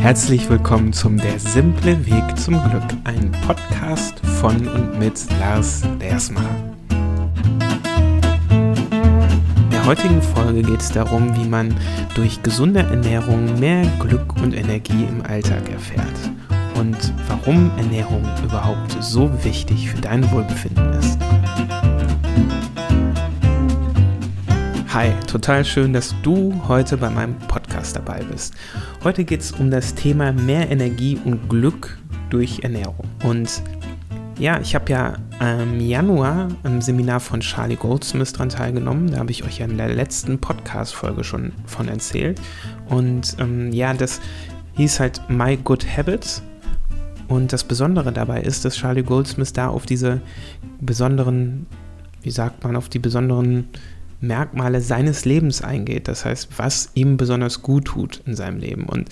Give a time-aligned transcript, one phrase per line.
[0.00, 6.48] Herzlich willkommen zum Der simple Weg zum Glück, ein Podcast von und mit Lars Dersmacher.
[8.48, 11.74] In der heutigen Folge geht es darum, wie man
[12.14, 16.30] durch gesunde Ernährung mehr Glück und Energie im Alltag erfährt
[16.78, 21.07] und warum Ernährung überhaupt so wichtig für dein Wohlbefinden ist.
[24.94, 28.54] Hi, total schön, dass du heute bei meinem Podcast dabei bist.
[29.04, 31.98] Heute geht es um das Thema mehr Energie und Glück
[32.30, 33.06] durch Ernährung.
[33.22, 33.62] Und
[34.38, 39.10] ja, ich habe ja im Januar am Seminar von Charlie Goldsmith dran teilgenommen.
[39.10, 42.40] Da habe ich euch ja in der letzten Podcast-Folge schon von erzählt.
[42.88, 44.22] Und ähm, ja, das
[44.76, 46.42] hieß halt My Good Habits.
[47.28, 50.22] Und das Besondere dabei ist, dass Charlie Goldsmith da auf diese
[50.80, 51.66] besonderen,
[52.22, 53.68] wie sagt man, auf die besonderen
[54.20, 56.08] Merkmale seines Lebens eingeht.
[56.08, 58.84] Das heißt, was ihm besonders gut tut in seinem Leben.
[58.84, 59.08] Und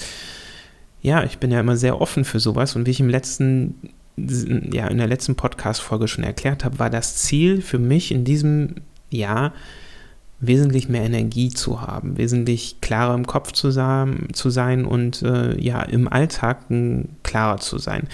[1.02, 2.74] ja, ich bin ja immer sehr offen für sowas.
[2.76, 3.74] Und wie ich im letzten,
[4.16, 8.76] ja, in der letzten Podcast-Folge schon erklärt habe, war das Ziel für mich in diesem
[9.10, 9.52] Jahr,
[10.38, 15.58] wesentlich mehr Energie zu haben, wesentlich klarer im Kopf zu, sein, zu sein und äh,
[15.58, 16.64] ja, im Alltag
[17.22, 18.08] klarer zu sein.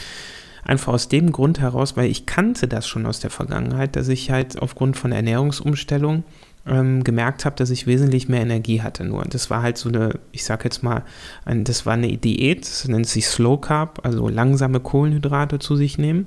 [0.64, 4.30] Einfach aus dem Grund heraus, weil ich kannte das schon aus der Vergangenheit, dass ich
[4.30, 6.22] halt aufgrund von Ernährungsumstellung
[6.66, 9.04] ähm, gemerkt habe, dass ich wesentlich mehr Energie hatte.
[9.04, 11.04] Nur das war halt so eine, ich sag jetzt mal,
[11.44, 15.98] ein, das war eine Diät, das nennt sich Slow Carb, also langsame Kohlenhydrate zu sich
[15.98, 16.26] nehmen.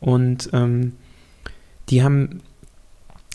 [0.00, 0.92] Und ähm,
[1.88, 2.40] die haben,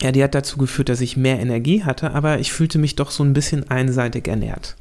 [0.00, 3.10] ja, die hat dazu geführt, dass ich mehr Energie hatte, aber ich fühlte mich doch
[3.10, 4.76] so ein bisschen einseitig ernährt.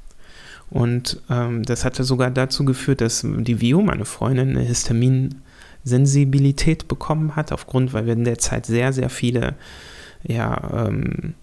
[0.70, 7.36] Und ähm, das hatte sogar dazu geführt, dass die Vio, meine Freundin, eine Histaminsensibilität bekommen
[7.36, 9.56] hat, aufgrund, weil wir in der Zeit sehr, sehr viele
[10.24, 11.34] ja, ähm,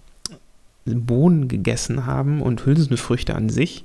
[0.95, 3.85] Bohnen gegessen haben und Hülsenfrüchte an sich.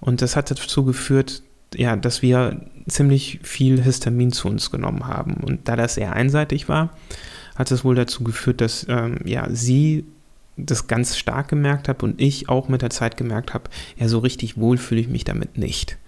[0.00, 1.42] Und das hat dazu geführt,
[1.74, 5.34] ja, dass wir ziemlich viel Histamin zu uns genommen haben.
[5.34, 6.90] Und da das eher einseitig war,
[7.56, 10.04] hat es wohl dazu geführt, dass ähm, ja, sie
[10.56, 14.18] das ganz stark gemerkt hat und ich auch mit der Zeit gemerkt habe, ja, so
[14.18, 15.98] richtig wohl fühle ich mich damit nicht.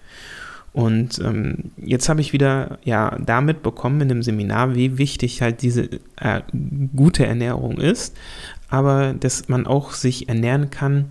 [0.79, 5.63] Und ähm, jetzt habe ich wieder ja damit bekommen in dem Seminar, wie wichtig halt
[5.63, 5.89] diese
[6.21, 6.41] äh,
[6.95, 8.17] gute Ernährung ist,
[8.69, 11.07] aber dass man auch sich ernähren kann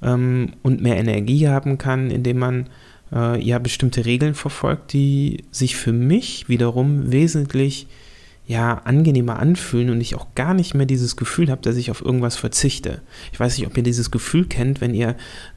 [0.00, 2.70] ähm, und mehr Energie haben kann, indem man
[3.12, 7.88] äh, ja bestimmte Regeln verfolgt, die sich für mich wiederum wesentlich
[8.50, 12.04] ja, angenehmer anfühlen und ich auch gar nicht mehr dieses Gefühl habe, dass ich auf
[12.04, 13.00] irgendwas verzichte.
[13.32, 15.14] Ich weiß nicht, ob ihr dieses Gefühl kennt, wenn ihr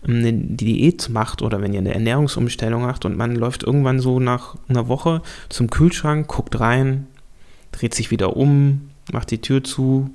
[0.07, 4.19] ähm, eine Diät macht oder wenn ihr eine Ernährungsumstellung macht und man läuft irgendwann so
[4.19, 7.07] nach einer Woche zum Kühlschrank, guckt rein,
[7.71, 10.11] dreht sich wieder um, macht die Tür zu,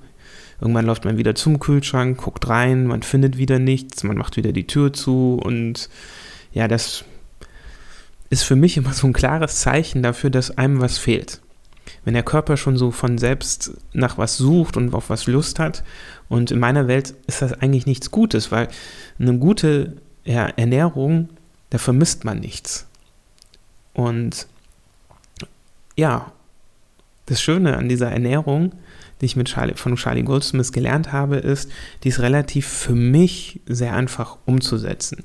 [0.61, 4.51] Irgendwann läuft man wieder zum Kühlschrank, guckt rein, man findet wieder nichts, man macht wieder
[4.51, 5.89] die Tür zu und
[6.53, 7.05] ja, das
[8.29, 11.41] ist für mich immer so ein klares Zeichen dafür, dass einem was fehlt.
[12.05, 15.85] Wenn der Körper schon so von selbst nach was sucht und auf was Lust hat.
[16.29, 18.69] Und in meiner Welt ist das eigentlich nichts Gutes, weil
[19.19, 19.95] eine gute
[20.25, 21.29] ja, Ernährung,
[21.71, 22.87] da vermisst man nichts.
[23.95, 24.47] Und
[25.97, 26.33] ja,
[27.27, 28.73] das Schöne an dieser Ernährung
[29.21, 31.71] die ich mit Charlie, von Charlie Goldsmith gelernt habe, ist,
[32.05, 35.25] die ist relativ für mich sehr einfach umzusetzen.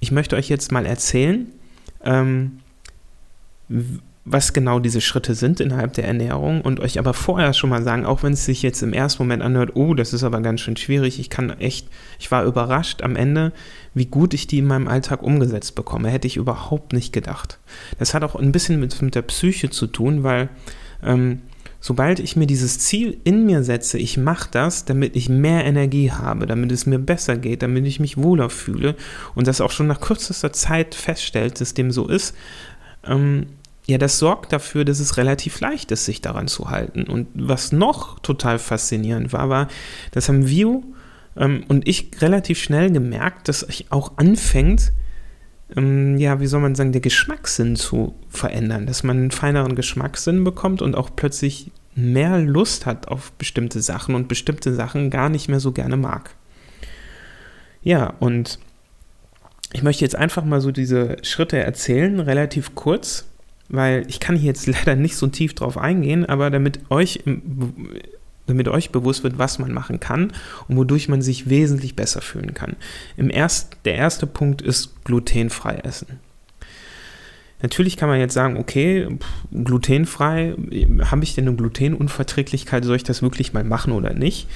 [0.00, 1.46] Ich möchte euch jetzt mal erzählen,
[2.04, 2.60] ähm,
[4.24, 8.06] was genau diese Schritte sind innerhalb der Ernährung und euch aber vorher schon mal sagen,
[8.06, 10.76] auch wenn es sich jetzt im ersten Moment anhört, oh, das ist aber ganz schön
[10.76, 11.88] schwierig, ich kann echt,
[12.20, 13.52] ich war überrascht am Ende,
[13.94, 16.08] wie gut ich die in meinem Alltag umgesetzt bekomme.
[16.08, 17.58] Hätte ich überhaupt nicht gedacht.
[17.98, 20.48] Das hat auch ein bisschen mit, mit der Psyche zu tun, weil
[21.02, 21.40] ähm,
[21.80, 26.12] sobald ich mir dieses Ziel in mir setze, ich mache das, damit ich mehr Energie
[26.12, 28.94] habe, damit es mir besser geht, damit ich mich wohler fühle
[29.34, 32.36] und das auch schon nach kürzester Zeit feststellt, dass dem so ist,
[33.04, 33.46] ähm,
[33.86, 37.04] ja, das sorgt dafür, dass es relativ leicht ist, sich daran zu halten.
[37.04, 39.68] Und was noch total faszinierend war, war,
[40.12, 40.84] das haben Vio
[41.36, 44.92] ähm, und ich relativ schnell gemerkt, dass ich auch anfängt,
[45.76, 50.44] ähm, ja, wie soll man sagen, der Geschmackssinn zu verändern, dass man einen feineren Geschmackssinn
[50.44, 55.48] bekommt und auch plötzlich mehr Lust hat auf bestimmte Sachen und bestimmte Sachen gar nicht
[55.48, 56.34] mehr so gerne mag.
[57.82, 58.58] Ja, und
[59.72, 63.26] ich möchte jetzt einfach mal so diese Schritte erzählen, relativ kurz,
[63.68, 67.20] weil ich kann hier jetzt leider nicht so tief drauf eingehen, aber damit euch
[68.46, 70.32] damit euch bewusst wird, was man machen kann
[70.68, 72.76] und wodurch man sich wesentlich besser fühlen kann.
[73.16, 76.20] Im erst, der erste Punkt ist glutenfrei essen.
[77.62, 79.06] Natürlich kann man jetzt sagen, okay,
[79.52, 80.56] glutenfrei,
[81.04, 84.48] habe ich denn eine Glutenunverträglichkeit, soll ich das wirklich mal machen oder nicht?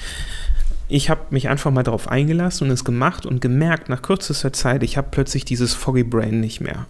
[0.89, 4.83] Ich habe mich einfach mal darauf eingelassen und es gemacht und gemerkt, nach kürzester Zeit,
[4.83, 6.85] ich habe plötzlich dieses Foggy Brain nicht mehr.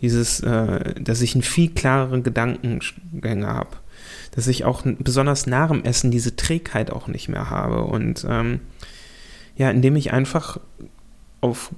[0.00, 3.76] Dieses, äh, dass ich einen viel klareren Gedankengänge habe.
[4.32, 7.84] Dass ich auch besonders nach dem Essen diese Trägheit auch nicht mehr habe.
[7.84, 8.60] Und ähm,
[9.56, 10.60] ja, indem ich einfach
[11.40, 11.72] auf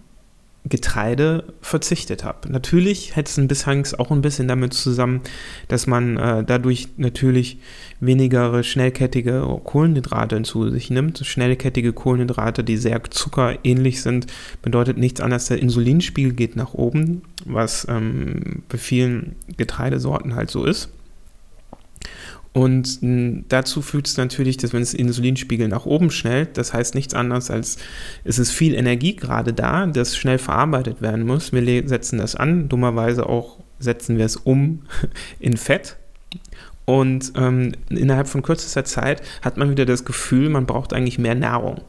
[0.64, 2.50] Getreide verzichtet habe.
[2.50, 5.22] Natürlich hätte es bisschen, auch ein bisschen damit zusammen,
[5.68, 7.58] dass man äh, dadurch natürlich
[8.00, 11.18] weniger schnellkettige Kohlenhydrate zu sich nimmt.
[11.18, 14.26] Schnellkettige Kohlenhydrate, die sehr zuckerähnlich sind,
[14.62, 20.64] bedeutet nichts anderes, der Insulinspiegel geht nach oben, was ähm, bei vielen Getreidesorten halt so
[20.64, 20.90] ist.
[22.52, 22.98] Und
[23.48, 27.50] dazu führt es natürlich, dass wenn es Insulinspiegel nach oben schnellt, das heißt nichts anderes
[27.50, 27.76] als,
[28.24, 31.52] es ist viel Energie gerade da, das schnell verarbeitet werden muss.
[31.52, 34.82] Wir setzen das an, dummerweise auch setzen wir es um
[35.40, 35.96] in Fett.
[36.84, 41.34] Und ähm, innerhalb von kürzester Zeit hat man wieder das Gefühl, man braucht eigentlich mehr
[41.34, 41.82] Nahrung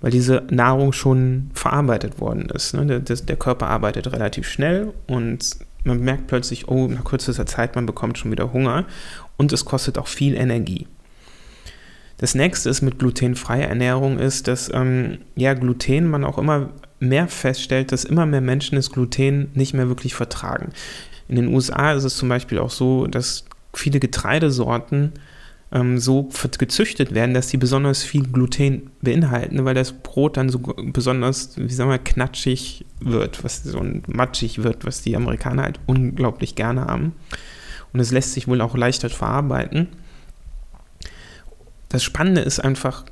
[0.00, 2.74] weil diese Nahrung schon verarbeitet worden ist.
[2.74, 3.00] Ne?
[3.00, 7.86] Der, der, Körper arbeitet relativ schnell und man merkt plötzlich, oh, nach kürzester Zeit, man
[7.86, 8.84] bekommt schon wieder Hunger
[9.36, 10.86] und es kostet auch viel Energie.
[12.18, 17.28] Das nächste ist mit glutenfreier Ernährung ist, dass ähm, ja Gluten man auch immer mehr
[17.28, 20.70] feststellt, dass immer mehr Menschen das Gluten nicht mehr wirklich vertragen.
[21.28, 23.44] In den USA ist es zum Beispiel auch so, dass
[23.74, 25.12] viele Getreidesorten
[25.72, 30.58] ähm, so gezüchtet werden, dass sie besonders viel Gluten beinhalten, weil das Brot dann so
[30.58, 36.54] besonders, wie sagen wir, knatschig wird, was so matschig wird, was die Amerikaner halt unglaublich
[36.54, 37.12] gerne haben
[37.92, 39.88] und es lässt sich wohl auch leichter verarbeiten.
[41.88, 43.04] Das Spannende ist einfach,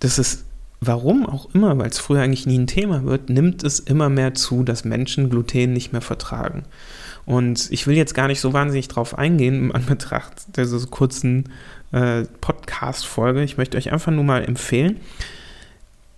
[0.00, 0.44] dass es,
[0.80, 4.34] warum auch immer, weil es früher eigentlich nie ein Thema wird, nimmt es immer mehr
[4.34, 6.64] zu, dass Menschen Gluten nicht mehr vertragen.
[7.26, 11.50] Und ich will jetzt gar nicht so wahnsinnig drauf eingehen, im Anbetracht dieser kurzen
[11.92, 13.42] äh, Podcast-Folge.
[13.42, 15.00] Ich möchte euch einfach nur mal empfehlen,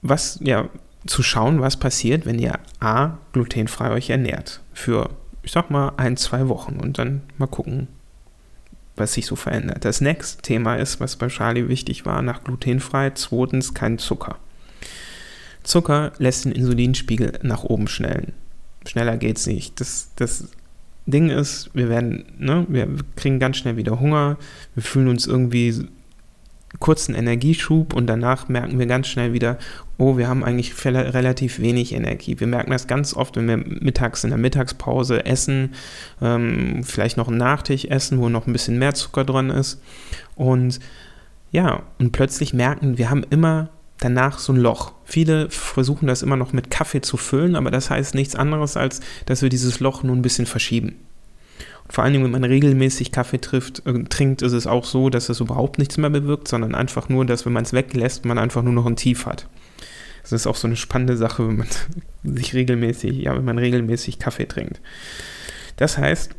[0.03, 0.69] was, ja,
[1.07, 4.61] zu schauen, was passiert, wenn ihr A, glutenfrei euch ernährt.
[4.73, 5.11] Für,
[5.43, 7.89] ich sag mal, ein, zwei Wochen und dann mal gucken,
[8.97, 9.85] was sich so verändert.
[9.85, 14.37] Das nächste Thema ist, was bei Charlie wichtig war, nach glutenfrei, zweitens kein Zucker.
[15.63, 18.33] Zucker lässt den Insulinspiegel nach oben schnellen.
[18.87, 19.81] Schneller geht's nicht.
[19.81, 20.49] Das, das
[21.07, 24.39] Ding ist, wir werden, ne, wir kriegen ganz schnell wieder Hunger,
[24.75, 25.89] wir fühlen uns irgendwie
[26.79, 29.59] kurzen Energieschub und danach merken wir ganz schnell wieder,
[29.99, 32.39] oh, wir haben eigentlich relativ wenig Energie.
[32.41, 35.75] Wir merken das ganz oft, wenn wir mittags in der Mittagspause essen,
[36.21, 39.81] ähm, vielleicht noch einen Nachtisch essen, wo noch ein bisschen mehr Zucker drin ist.
[40.35, 40.81] Und
[41.51, 44.93] ja, und plötzlich merken, wir haben immer danach so ein Loch.
[45.05, 49.01] Viele versuchen das immer noch mit Kaffee zu füllen, aber das heißt nichts anderes, als
[49.27, 50.97] dass wir dieses Loch nur ein bisschen verschieben.
[51.89, 55.29] Vor allen Dingen, wenn man regelmäßig Kaffee trifft, äh, trinkt, ist es auch so, dass
[55.29, 58.63] es überhaupt nichts mehr bewirkt, sondern einfach nur, dass wenn man es weglässt, man einfach
[58.63, 59.49] nur noch ein Tief hat.
[60.23, 61.69] Das ist auch so eine spannende Sache, wenn man
[62.25, 64.81] sich regelmäßig, ja, wenn man regelmäßig Kaffee trinkt.
[65.77, 66.31] Das heißt,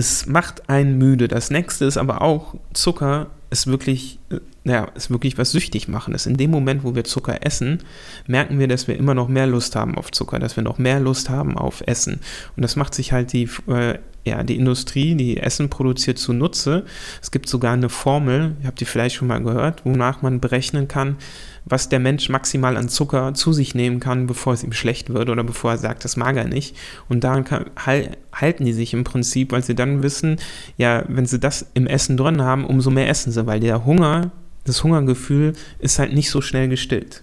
[0.00, 1.28] es macht einen müde.
[1.28, 4.18] Das nächste ist aber auch, Zucker ist wirklich,
[4.64, 6.26] ja, ist wirklich was süchtig machen ist.
[6.26, 7.82] In dem Moment, wo wir Zucker essen,
[8.26, 11.00] merken wir, dass wir immer noch mehr Lust haben auf Zucker, dass wir noch mehr
[11.00, 12.20] Lust haben auf Essen.
[12.56, 16.86] Und das macht sich halt die, äh, ja, die Industrie, die Essen produziert, zunutze.
[17.20, 20.88] Es gibt sogar eine Formel, ihr habt die vielleicht schon mal gehört, wonach man berechnen
[20.88, 21.16] kann,
[21.64, 25.28] was der Mensch maximal an Zucker zu sich nehmen kann, bevor es ihm schlecht wird
[25.28, 26.76] oder bevor er sagt, das mag er nicht.
[27.08, 30.38] Und daran kann, halten die sich im Prinzip, weil sie dann wissen,
[30.76, 34.30] ja, wenn sie das im Essen drin haben, umso mehr essen sie, weil der Hunger,
[34.64, 37.22] das Hungergefühl ist halt nicht so schnell gestillt.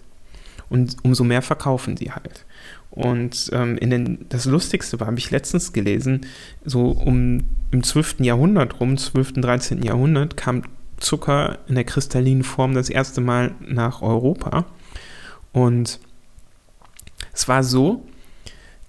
[0.70, 2.46] Und umso mehr verkaufen sie halt.
[2.98, 6.22] Und ähm, in den, das Lustigste war, habe ich letztens gelesen,
[6.66, 8.22] so um im 12.
[8.22, 9.84] Jahrhundert rum, 12., 13.
[9.84, 10.64] Jahrhundert, kam
[10.98, 14.66] Zucker in der kristallinen Form das erste Mal nach Europa.
[15.54, 16.00] Und
[17.34, 18.06] es war so,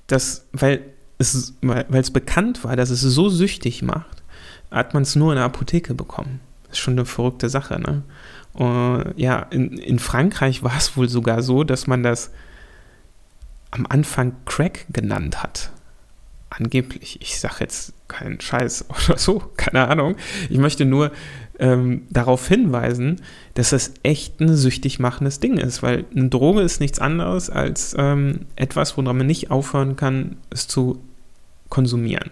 [0.06, 0.82] dass, weil
[1.18, 4.22] es, weil es bekannt war, dass es so süchtig macht,
[4.70, 6.40] hat man es nur in der Apotheke bekommen.
[6.64, 8.02] Das ist schon eine verrückte Sache, ne?
[8.58, 12.32] Uh, ja, in, in Frankreich war es wohl sogar so, dass man das
[13.70, 15.70] am Anfang Crack genannt hat.
[16.50, 17.20] Angeblich.
[17.20, 20.16] Ich sage jetzt keinen Scheiß oder so, keine Ahnung.
[20.48, 21.12] Ich möchte nur
[21.58, 23.20] ähm, darauf hinweisen,
[23.54, 27.94] dass das echt ein süchtig machendes Ding ist, weil eine Droge ist nichts anderes als
[27.98, 31.00] ähm, etwas, woran man nicht aufhören kann, es zu
[31.68, 32.30] konsumieren.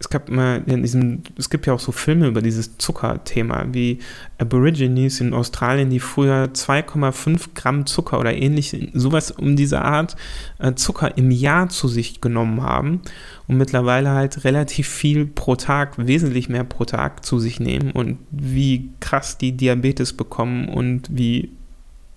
[0.00, 3.98] Es gab mal in diesem, es gibt ja auch so Filme über dieses Zuckerthema, wie
[4.38, 10.14] Aborigines in Australien, die früher 2,5 Gramm Zucker oder ähnlich, sowas um diese Art
[10.60, 13.00] äh, Zucker im Jahr zu sich genommen haben
[13.48, 18.18] und mittlerweile halt relativ viel pro Tag, wesentlich mehr pro Tag zu sich nehmen und
[18.30, 21.52] wie krass die Diabetes bekommen und wie,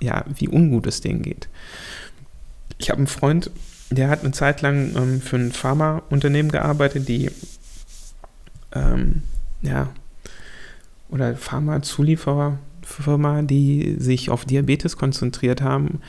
[0.01, 1.47] ja, wie ungut es denen geht.
[2.77, 3.49] Ich habe einen Freund,
[3.89, 7.31] der hat eine Zeit lang ähm, für ein Pharmaunternehmen gearbeitet, die
[8.73, 9.23] ähm,
[9.61, 9.89] ja
[11.09, 16.01] oder Pharma-Zuliefererfirma, die sich auf Diabetes konzentriert haben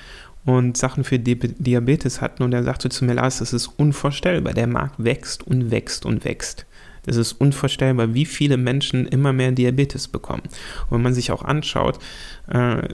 [0.45, 2.43] und Sachen für Di Diabetes hatten.
[2.43, 4.55] Und er sagte zu mir, Lars, das ist unvorstellbar.
[4.55, 6.67] Der Markt wächst und wächst und wächst.
[7.05, 10.43] Das ist unvorstellbar, wie viele Menschen immer mehr Diabetes bekommen.
[10.89, 11.99] Und wenn man sich auch anschaut,
[12.49, 12.89] äh,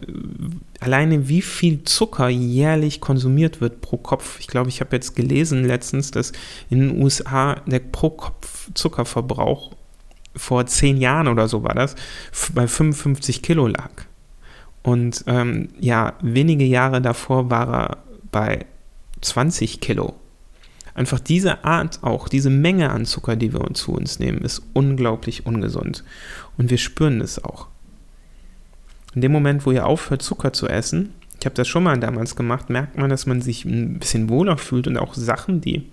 [0.81, 4.41] alleine wie viel Zucker jährlich konsumiert wird pro Kopf.
[4.41, 6.33] Ich glaube, ich habe jetzt gelesen letztens, dass
[6.71, 9.73] in den USA der pro Kopf Zuckerverbrauch
[10.35, 11.95] vor zehn Jahren oder so war das,
[12.55, 14.08] bei 55 Kilo lag.
[14.83, 17.97] Und ähm, ja, wenige Jahre davor war er
[18.31, 18.67] bei
[19.21, 20.15] 20 Kilo.
[20.95, 25.47] Einfach diese Art auch, diese Menge an Zucker, die wir zu uns nehmen, ist unglaublich
[25.47, 26.03] ungesund.
[26.57, 27.69] Und wir spüren das auch.
[29.15, 32.35] In dem Moment, wo ihr aufhört, Zucker zu essen, ich habe das schon mal damals
[32.35, 35.89] gemacht, merkt man, dass man sich ein bisschen wohler fühlt und auch Sachen, die,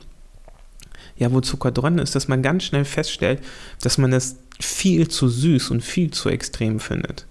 [1.17, 3.41] ja, wo Zucker drin ist, dass man ganz schnell feststellt,
[3.81, 7.27] dass man das viel zu süß und viel zu extrem findet.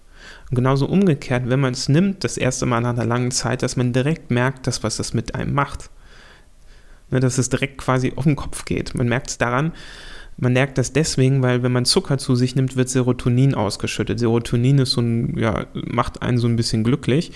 [0.51, 3.77] Und genauso umgekehrt, wenn man es nimmt, das erste Mal nach einer langen Zeit, dass
[3.77, 5.91] man direkt merkt, dass was das mit einem macht.
[7.11, 8.95] Ne, dass es direkt quasi auf den Kopf geht.
[8.95, 9.73] Man merkt es daran,
[10.37, 14.19] man merkt das deswegen, weil wenn man Zucker zu sich nimmt, wird Serotonin ausgeschüttet.
[14.19, 17.33] Serotonin ist so ein, ja, macht einen so ein bisschen glücklich,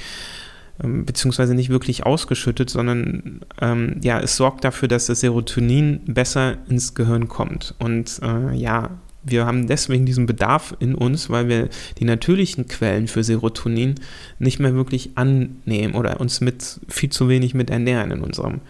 [0.83, 6.57] ähm, beziehungsweise nicht wirklich ausgeschüttet, sondern ähm, ja, es sorgt dafür, dass das Serotonin besser
[6.69, 7.75] ins Gehirn kommt.
[7.79, 8.91] Und äh, ja,
[9.25, 13.97] wir haben deswegen diesen Bedarf in uns, weil wir die natürlichen Quellen für Serotonin
[14.39, 18.61] nicht mehr wirklich annehmen oder uns mit viel zu wenig mit ernähren in unserem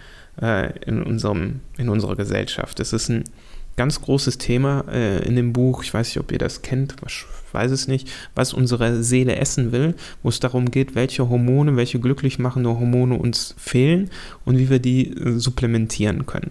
[0.41, 2.79] äh, in, unserem, in unserer Gesellschaft.
[2.79, 3.25] Das ist ein
[3.77, 7.25] ganz großes Thema äh, in dem Buch, ich weiß nicht, ob ihr das kennt, ich
[7.53, 12.01] weiß es nicht, was unsere Seele essen will, wo es darum geht, welche Hormone, welche
[12.01, 14.11] glücklich machende Hormone uns fehlen
[14.45, 16.51] und wie wir die äh, supplementieren können.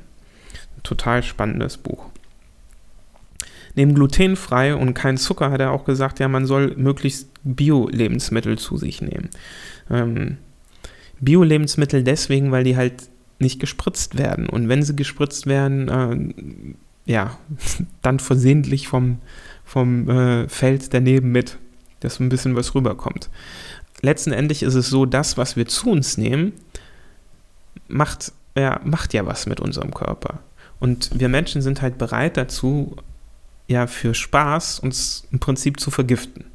[0.84, 2.06] Total spannendes Buch.
[3.78, 8.76] Neben glutenfrei und kein Zucker hat er auch gesagt, ja, man soll möglichst Bio-Lebensmittel zu
[8.76, 9.30] sich nehmen.
[9.92, 10.38] Ähm,
[11.20, 13.08] Bio-Lebensmittel deswegen, weil die halt
[13.38, 14.50] nicht gespritzt werden.
[14.50, 17.38] Und wenn sie gespritzt werden, äh, ja,
[18.02, 19.20] dann versehentlich vom,
[19.64, 21.60] vom äh, Feld daneben mit,
[22.00, 23.30] dass ein bisschen was rüberkommt.
[24.02, 26.54] Letztendlich ist es so, das, was wir zu uns nehmen,
[27.88, 30.40] macht, ja, macht ja was mit unserem Körper.
[30.80, 32.96] Und wir Menschen sind halt bereit dazu,
[33.68, 36.46] ja, für Spaß uns im Prinzip zu vergiften.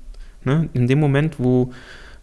[0.45, 0.69] Ne?
[0.73, 1.73] In dem Moment, wo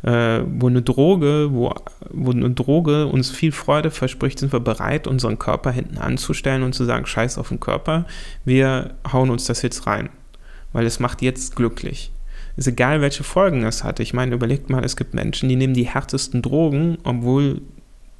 [0.03, 1.73] äh, wo eine Droge, wo,
[2.09, 6.73] wo eine Droge uns viel Freude verspricht, sind wir bereit, unseren Körper hinten anzustellen und
[6.73, 8.05] zu sagen, scheiß auf den Körper,
[8.45, 10.09] wir hauen uns das jetzt rein,
[10.73, 12.11] weil es macht jetzt glücklich.
[12.55, 13.99] Ist egal, welche Folgen es hat.
[13.99, 17.61] Ich meine, überlegt mal, es gibt Menschen, die nehmen die härtesten Drogen, obwohl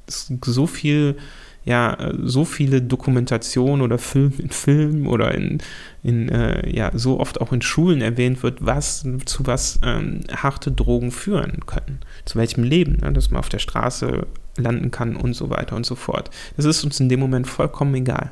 [0.06, 1.16] es so viel
[1.64, 5.58] ja so viele Dokumentationen oder Filme in Filmen oder in,
[6.02, 10.72] in äh, ja so oft auch in Schulen erwähnt wird, was zu was ähm, harte
[10.72, 14.26] Drogen führen können, zu welchem Leben, ne, dass man auf der Straße
[14.56, 16.30] landen kann und so weiter und so fort.
[16.56, 18.30] Das ist uns in dem Moment vollkommen egal.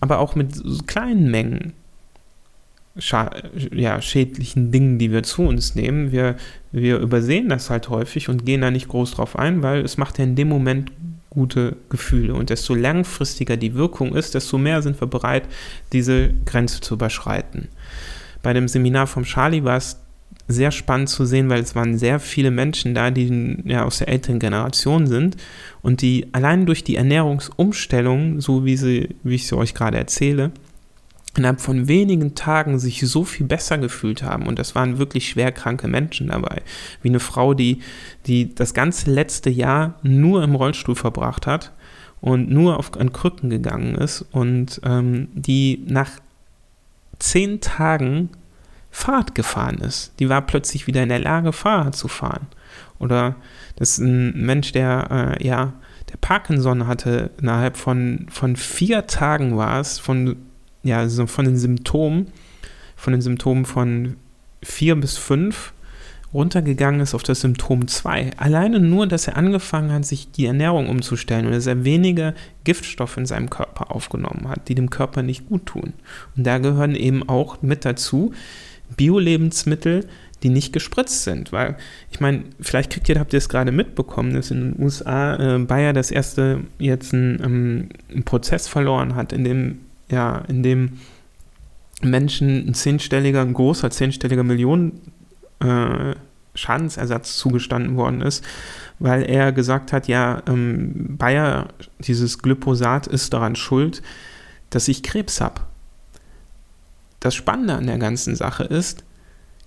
[0.00, 1.74] Aber auch mit so kleinen Mengen
[3.72, 6.36] ja, schädlichen Dingen, die wir zu uns nehmen, wir,
[6.72, 10.18] wir übersehen das halt häufig und gehen da nicht groß drauf ein, weil es macht
[10.18, 10.90] ja in dem Moment
[11.30, 12.34] gute Gefühle.
[12.34, 15.44] Und desto langfristiger die Wirkung ist, desto mehr sind wir bereit,
[15.92, 17.68] diese Grenze zu überschreiten.
[18.42, 19.96] Bei dem Seminar vom Charlie war es
[20.48, 24.08] sehr spannend zu sehen, weil es waren sehr viele Menschen da, die ja aus der
[24.08, 25.36] älteren Generation sind
[25.82, 30.50] und die allein durch die Ernährungsumstellung, so wie, sie, wie ich sie euch gerade erzähle,
[31.36, 34.46] innerhalb von wenigen Tagen sich so viel besser gefühlt haben.
[34.46, 36.62] Und das waren wirklich schwer kranke Menschen dabei.
[37.02, 37.80] Wie eine Frau, die,
[38.26, 41.72] die das ganze letzte Jahr nur im Rollstuhl verbracht hat
[42.20, 46.10] und nur auf, an Krücken gegangen ist und ähm, die nach
[47.18, 48.30] zehn Tagen
[48.90, 50.12] Fahrrad gefahren ist.
[50.18, 52.48] Die war plötzlich wieder in der Lage, Fahrrad zu fahren.
[52.98, 53.36] Oder
[53.76, 55.74] das ist ein Mensch, der, äh, ja,
[56.10, 60.36] der Parkinson hatte, innerhalb von, von vier Tagen war es, von
[60.82, 62.28] ja, so von den Symptomen,
[62.96, 64.16] von den Symptomen von
[64.62, 65.72] 4 bis 5
[66.32, 68.30] runtergegangen ist auf das Symptom 2.
[68.36, 72.34] Alleine nur, dass er angefangen hat, sich die Ernährung umzustellen und dass er weniger
[72.64, 75.92] Giftstoffe in seinem Körper aufgenommen hat, die dem Körper nicht gut tun.
[76.36, 78.32] Und da gehören eben auch mit dazu
[78.96, 80.06] Bio-Lebensmittel,
[80.42, 81.52] die nicht gespritzt sind.
[81.52, 81.76] Weil,
[82.10, 85.58] ich meine, vielleicht kriegt ihr, habt ihr es gerade mitbekommen, dass in den USA äh,
[85.58, 89.78] Bayer das erste jetzt einen, ähm, Prozess verloren hat, in dem
[90.10, 90.98] ja, in dem
[92.02, 95.12] Menschen ein zehnstelliger, ein großer zehnstelliger Millionen,
[95.60, 96.14] äh,
[96.54, 98.44] Schadensersatz zugestanden worden ist,
[98.98, 101.68] weil er gesagt hat, ja, ähm, Bayer,
[102.00, 104.02] dieses Glyphosat ist daran schuld,
[104.70, 105.62] dass ich Krebs habe.
[107.20, 109.04] Das Spannende an der ganzen Sache ist,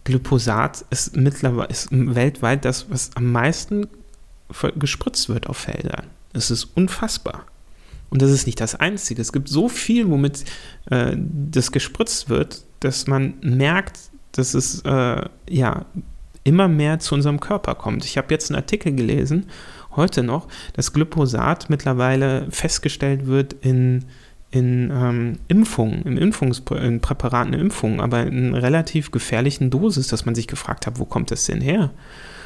[0.03, 3.87] Glyphosat ist mittlerweile ist weltweit das, was am meisten
[4.75, 6.07] gespritzt wird auf Feldern.
[6.33, 7.45] Es ist unfassbar.
[8.13, 9.23] Und das ist nicht das Einzige.
[9.23, 10.45] Es gibt so viel, womit
[10.91, 13.97] äh, das gespritzt wird, dass man merkt,
[14.33, 15.85] dass es äh, ja
[16.43, 18.05] immer mehr zu unserem Körper kommt.
[18.05, 19.47] Ich habe jetzt einen Artikel gelesen,
[19.95, 24.05] heute noch, dass Glyphosat mittlerweile festgestellt wird in
[24.51, 30.35] in ähm, Impfungen, in, Impfungspr in Präparaten, Impfungen, aber in relativ gefährlichen Dosis, dass man
[30.35, 31.89] sich gefragt hat, wo kommt das denn her?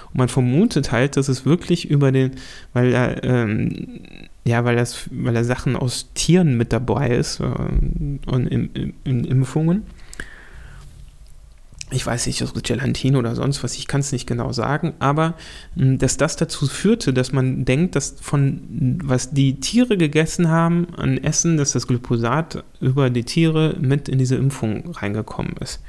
[0.10, 2.32] Und man vermutet halt, dass es wirklich über den,
[2.74, 4.02] weil er, ähm,
[4.46, 8.94] ja, weil das, weil er Sachen aus Tieren mit dabei ist äh, und in, in,
[9.04, 9.84] in Impfungen
[11.90, 15.36] ich weiß nicht, Gelatin oder sonst was, ich kann es nicht genau sagen, aber
[15.76, 20.88] hm, dass das dazu führte, dass man denkt, dass von was die Tiere gegessen haben
[20.98, 25.82] an Essen, dass das Glyphosat über die Tiere mit in diese Impfung reingekommen ist.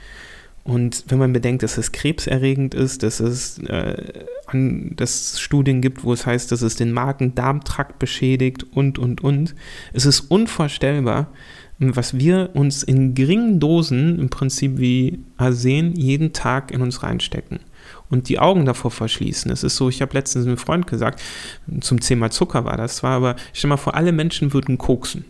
[0.69, 4.03] Und wenn man bedenkt, dass es krebserregend ist, dass es, äh,
[4.45, 9.55] an, dass Studien gibt, wo es heißt, dass es den Magen-Darm-Trakt beschädigt und, und, und,
[9.95, 11.33] es ist unvorstellbar,
[11.79, 17.61] was wir uns in geringen Dosen, im Prinzip wie Arsen, jeden Tag in uns reinstecken
[18.11, 19.51] und die Augen davor verschließen.
[19.51, 21.23] Es ist so, ich habe letztens einem Freund gesagt,
[21.81, 25.25] zum Thema Zucker war das zwar, aber stell mal vor, alle Menschen würden koksen.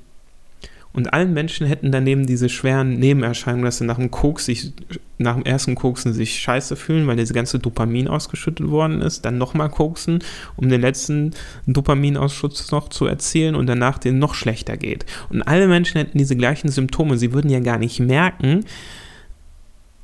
[0.93, 4.73] Und allen Menschen hätten daneben diese schweren Nebenerscheinungen, dass sie nach dem Koks sich,
[5.19, 9.39] nach dem ersten Koksen sich scheiße fühlen, weil diese ganze Dopamin ausgeschüttet worden ist, dann
[9.39, 10.21] nochmal koksen,
[10.57, 11.35] um den letzten
[11.67, 15.05] Dopaminausschuss noch zu erzielen und danach den noch schlechter geht.
[15.29, 17.19] Und alle Menschen hätten diese gleichen Symptome.
[17.19, 18.65] Sie würden ja gar nicht merken,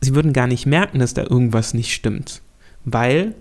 [0.01, 2.43] sie würden gar nicht merken, dass da irgendwas nicht stimmt,
[2.85, 3.35] weil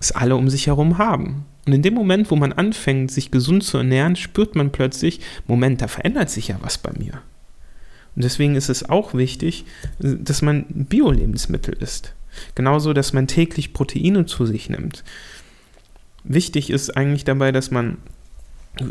[0.00, 1.46] es alle um sich herum haben.
[1.66, 5.80] Und in dem Moment, wo man anfängt, sich gesund zu ernähren, spürt man plötzlich, Moment,
[5.80, 7.22] da verändert sich ja was bei mir.
[8.14, 9.64] Und deswegen ist es auch wichtig,
[9.98, 12.14] dass man Bio-Lebensmittel isst.
[12.54, 15.04] Genauso, dass man täglich Proteine zu sich nimmt.
[16.24, 17.98] Wichtig ist eigentlich dabei, dass man,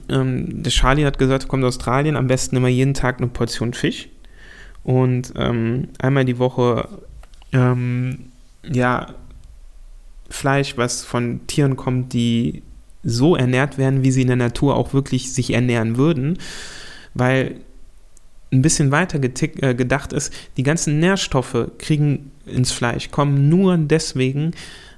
[0.09, 3.73] ähm, der Charlie hat gesagt, kommt aus Australien, am besten immer jeden Tag eine Portion
[3.73, 4.09] Fisch
[4.83, 6.87] und ähm, einmal die Woche
[7.51, 8.31] ähm,
[8.71, 9.13] ja,
[10.33, 12.63] Fleisch, was von Tieren kommt, die
[13.03, 16.39] so ernährt werden, wie sie in der Natur auch wirklich sich ernähren würden,
[17.13, 17.57] weil
[18.51, 23.77] ein bisschen weiter getick, äh, gedacht ist, die ganzen Nährstoffe kriegen ins Fleisch, kommen nur
[23.77, 24.51] deswegen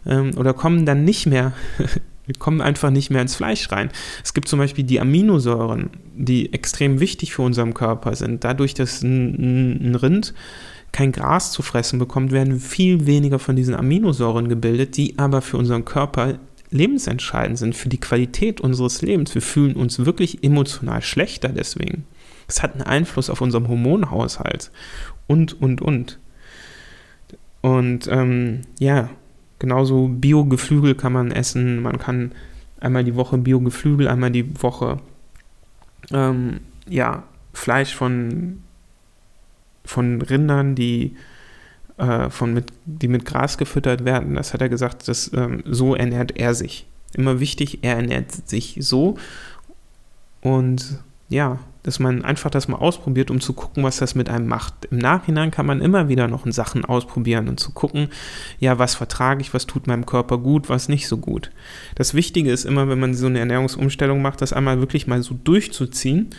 [0.05, 1.53] ähm, oder kommen dann nicht mehr,
[2.39, 3.89] kommen einfach nicht mehr ins Fleisch rein.
[4.23, 8.43] Es gibt zum Beispiel die Aminosäuren, die extrem wichtig für unseren Körper sind.
[8.43, 10.33] Dadurch, dass ein, ein Rind
[10.95, 15.57] kein Gras zu fressen bekommt, werden viel weniger von diesen Aminosäuren gebildet, die aber für
[15.57, 16.39] unseren Körper
[16.71, 19.35] lebensentscheidend sind, für die Qualität unseres Lebens.
[19.35, 22.05] Wir fühlen uns wirklich emotional schlechter deswegen.
[22.47, 24.71] Es hat einen Einfluss auf unseren Hormonhaushalt
[25.27, 26.17] und, und, und.
[27.59, 29.09] Und ähm, ja,
[29.59, 31.81] genauso Biogeflügel kann man essen.
[31.81, 32.31] Man kann
[32.79, 35.01] einmal die Woche Biogeflügel, einmal die Woche
[36.13, 38.61] ähm, ja, Fleisch von
[39.85, 41.15] von Rindern, die,
[41.97, 44.35] äh, von mit, die mit Gras gefüttert werden.
[44.35, 46.87] Das hat er gesagt, dass, ähm, so ernährt er sich.
[47.13, 49.17] Immer wichtig, er ernährt sich so.
[50.41, 54.47] Und ja, dass man einfach das mal ausprobiert, um zu gucken, was das mit einem
[54.47, 54.85] macht.
[54.89, 58.09] Im Nachhinein kann man immer wieder noch Sachen ausprobieren und zu gucken,
[58.59, 61.51] ja, was vertrage ich, was tut meinem Körper gut, was nicht so gut.
[61.93, 65.35] Das Wichtige ist immer, wenn man so eine Ernährungsumstellung macht, das einmal wirklich mal so
[65.43, 66.31] durchzuziehen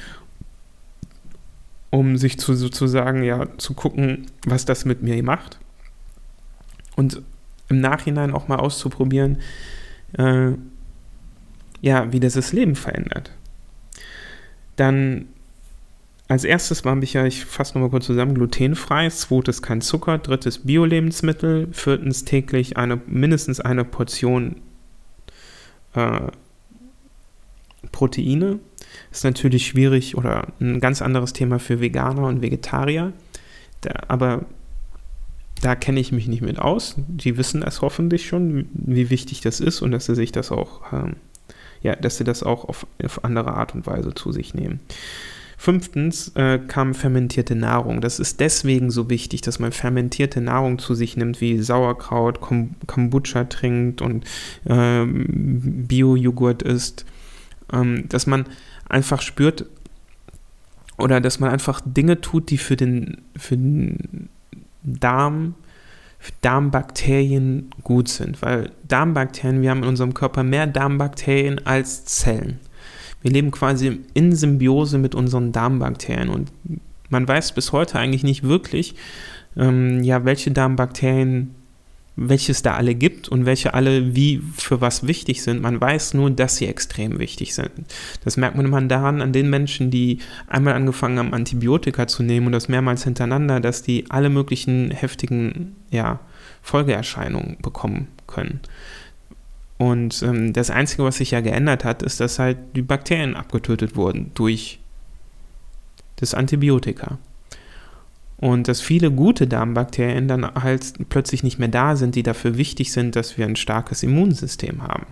[1.96, 5.58] um sich zu sozusagen ja zu gucken, was das mit mir macht.
[6.94, 7.22] Und
[7.70, 9.38] im Nachhinein auch mal auszuprobieren,
[10.12, 10.52] äh,
[11.80, 13.32] ja, wie das das Leben verändert.
[14.76, 15.28] Dann
[16.28, 20.66] als erstes habe ich ja, ich fasse nochmal kurz zusammen, glutenfrei, zweites kein Zucker, drittes
[20.66, 24.56] Bio-Lebensmittel, viertens täglich eine, mindestens eine Portion
[25.94, 26.26] äh,
[27.90, 28.58] Proteine,
[29.10, 33.12] ist natürlich schwierig oder ein ganz anderes Thema für Veganer und Vegetarier.
[33.80, 34.46] Da, aber
[35.62, 36.96] da kenne ich mich nicht mit aus.
[36.96, 40.92] Die wissen es hoffentlich schon, wie wichtig das ist und dass sie sich das auch,
[40.92, 41.16] ähm,
[41.82, 44.80] ja, dass sie das auch auf, auf, andere Art und Weise zu sich nehmen.
[45.58, 48.02] Fünftens äh, kam fermentierte Nahrung.
[48.02, 53.44] Das ist deswegen so wichtig, dass man fermentierte Nahrung zu sich nimmt, wie Sauerkraut, Kombucha
[53.44, 54.24] trinkt und
[54.66, 57.06] äh, Bio-Joghurt isst.
[57.72, 58.44] Ähm, dass man
[58.88, 59.66] einfach spürt
[60.98, 64.28] oder dass man einfach Dinge tut, die für den, für den
[64.82, 65.54] Darm,
[66.18, 72.58] für Darmbakterien gut sind, weil Darmbakterien, wir haben in unserem Körper mehr Darmbakterien als Zellen.
[73.22, 76.52] Wir leben quasi in Symbiose mit unseren Darmbakterien und
[77.10, 78.94] man weiß bis heute eigentlich nicht wirklich,
[79.56, 81.55] ähm, ja, welche Darmbakterien
[82.16, 85.60] welches da alle gibt und welche alle wie für was wichtig sind.
[85.60, 87.70] Man weiß nur, dass sie extrem wichtig sind.
[88.24, 92.46] Das merkt man immer daran, an den Menschen, die einmal angefangen haben, Antibiotika zu nehmen
[92.46, 96.20] und das mehrmals hintereinander, dass die alle möglichen heftigen ja,
[96.62, 98.60] Folgeerscheinungen bekommen können.
[99.78, 103.94] Und ähm, das Einzige, was sich ja geändert hat, ist, dass halt die Bakterien abgetötet
[103.94, 104.78] wurden durch
[106.16, 107.18] das Antibiotika.
[108.38, 112.92] Und dass viele gute Darmbakterien dann halt plötzlich nicht mehr da sind, die dafür wichtig
[112.92, 115.06] sind, dass wir ein starkes Immunsystem haben.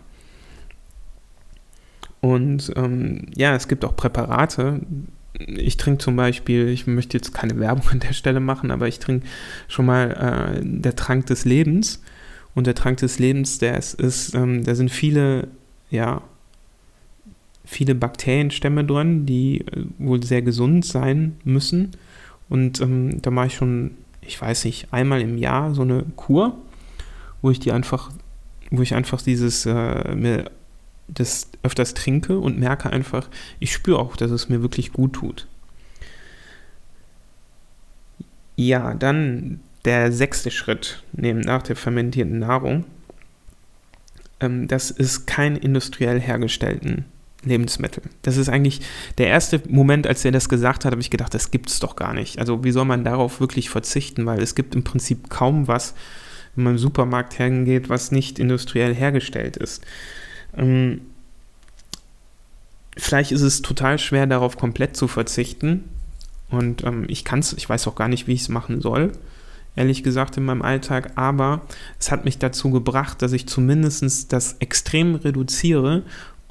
[2.21, 4.81] Und ähm, ja, es gibt auch Präparate.
[5.39, 8.99] Ich trinke zum Beispiel, ich möchte jetzt keine Werbung an der Stelle machen, aber ich
[8.99, 9.27] trinke
[9.69, 12.03] schon mal äh, der Trank des Lebens.
[12.55, 15.49] Und der Trank des Lebens, der ist, ist ähm, da sind viele,
[15.91, 16.23] ja,
[17.65, 21.93] viele Bakterienstämme drin, die äh, wohl sehr gesund sein müssen
[22.49, 26.57] und ähm, da mache ich schon, ich weiß nicht, einmal im Jahr so eine Kur,
[27.43, 28.11] wo ich die einfach,
[28.71, 30.51] wo ich einfach dieses, äh, mir
[31.09, 33.29] das öfters trinke und merke einfach,
[33.61, 35.47] ich spüre auch, dass es mir wirklich gut tut.
[38.57, 42.85] Ja, dann der sechste Schritt neben nach der fermentierten Nahrung.
[44.41, 47.05] Ähm, das ist kein industriell hergestellten
[47.45, 48.03] Lebensmittel.
[48.23, 48.81] Das ist eigentlich
[49.19, 51.97] der erste Moment, als er das gesagt hat, habe ich gedacht, das gibt es doch
[51.97, 52.39] gar nicht.
[52.39, 55.95] Also wie soll man darauf wirklich verzichten, weil es gibt im Prinzip kaum was,
[56.55, 59.85] wenn man im Supermarkt hergeht, was nicht industriell hergestellt ist.
[60.57, 61.01] Ähm,
[62.97, 65.85] vielleicht ist es total schwer, darauf komplett zu verzichten.
[66.51, 69.13] Und ähm, ich kann es, ich weiß auch gar nicht, wie ich es machen soll,
[69.77, 71.13] ehrlich gesagt, in meinem Alltag.
[71.17, 71.63] Aber
[71.99, 76.03] es hat mich dazu gebracht, dass ich zumindest das extrem reduziere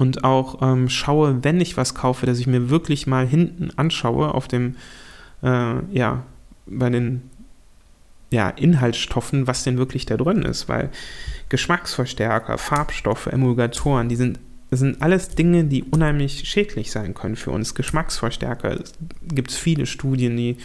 [0.04, 4.34] und auch ähm, schaue, wenn ich was kaufe, dass ich mir wirklich mal hinten anschaue
[4.34, 4.76] auf dem,
[5.42, 6.24] äh, ja,
[6.68, 7.22] bei den
[8.30, 10.90] ja, Inhaltsstoffen, was denn wirklich da drin ist, weil
[11.48, 14.40] Geschmacksverstärker, Farbstoffe, Emulgatoren, die sind,
[14.70, 17.74] das sind alles Dinge, die unheimlich schädlich sein können für uns.
[17.74, 18.80] Geschmacksverstärker,
[19.22, 20.58] gibt es viele Studien, die,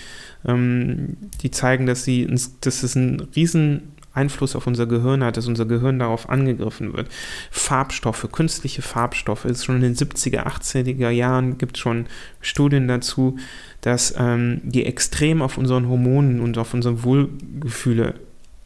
[0.47, 2.27] ähm, die zeigen, dass, sie,
[2.61, 7.09] dass es ein riesen Einfluss auf unser Gehirn hat, dass unser Gehirn darauf angegriffen wird.
[7.51, 12.07] Farbstoffe, künstliche Farbstoffe, ist schon in den 70er, 80er Jahren gibt es schon
[12.41, 13.39] Studien dazu,
[13.81, 18.15] dass ähm, die extrem auf unseren Hormonen und auf unsere Wohlgefühle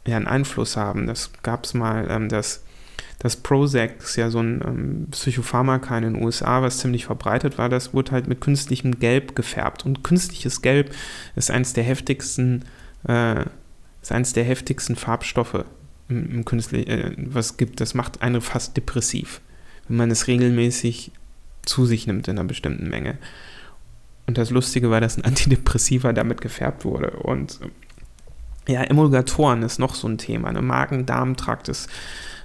[0.07, 1.07] ja, einen Einfluss haben.
[1.07, 2.63] Das gab es mal, ähm, das,
[3.19, 7.69] das Prozac ist ja so ein ähm, Psychopharmaka in den USA, was ziemlich verbreitet war,
[7.69, 9.85] das wurde halt mit künstlichem Gelb gefärbt.
[9.85, 10.93] Und künstliches Gelb
[11.35, 12.65] ist eines der heftigsten
[13.07, 13.45] äh,
[14.03, 15.65] ist eines der heftigsten Farbstoffe
[16.09, 17.81] im, im äh, was gibt.
[17.81, 19.41] Das macht einen fast depressiv,
[19.87, 21.11] wenn man es regelmäßig
[21.63, 23.17] zu sich nimmt in einer bestimmten Menge.
[24.27, 27.11] Und das Lustige war, dass ein Antidepressiva damit gefärbt wurde.
[27.11, 27.59] Und
[28.67, 30.51] ja, Emulgatoren ist noch so ein Thema.
[30.51, 30.61] Ne?
[30.61, 31.89] Magen-Darm-Trakt ist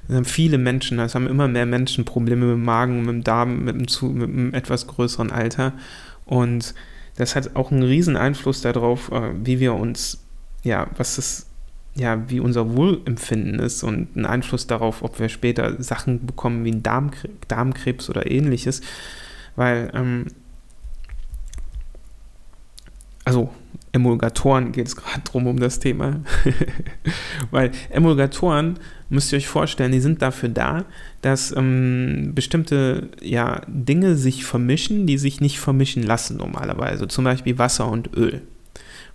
[0.09, 3.25] es haben viele Menschen, es haben immer mehr Menschen Probleme mit dem Magen, mit dem
[3.25, 5.75] Darm, mit dem, zu, mit einem etwas größeren Alter.
[6.25, 6.75] Und
[7.17, 10.25] das hat auch einen riesen Einfluss darauf, äh, wie wir uns,
[10.63, 11.47] ja, was das
[11.99, 16.81] ja, wie unser Wohlempfinden ist und einen Einfluss darauf, ob wir später Sachen bekommen wie
[16.81, 18.81] Darmkrebs, Darmkrebs oder ähnliches.
[19.57, 20.27] Weil, ähm,
[23.25, 23.51] also
[23.93, 26.21] Emulgatoren geht es gerade drum um das Thema.
[27.51, 30.85] Weil Emulgatoren, müsst ihr euch vorstellen, die sind dafür da,
[31.23, 37.09] dass ähm, bestimmte ja, Dinge sich vermischen, die sich nicht vermischen lassen normalerweise.
[37.09, 38.43] Zum Beispiel Wasser und Öl.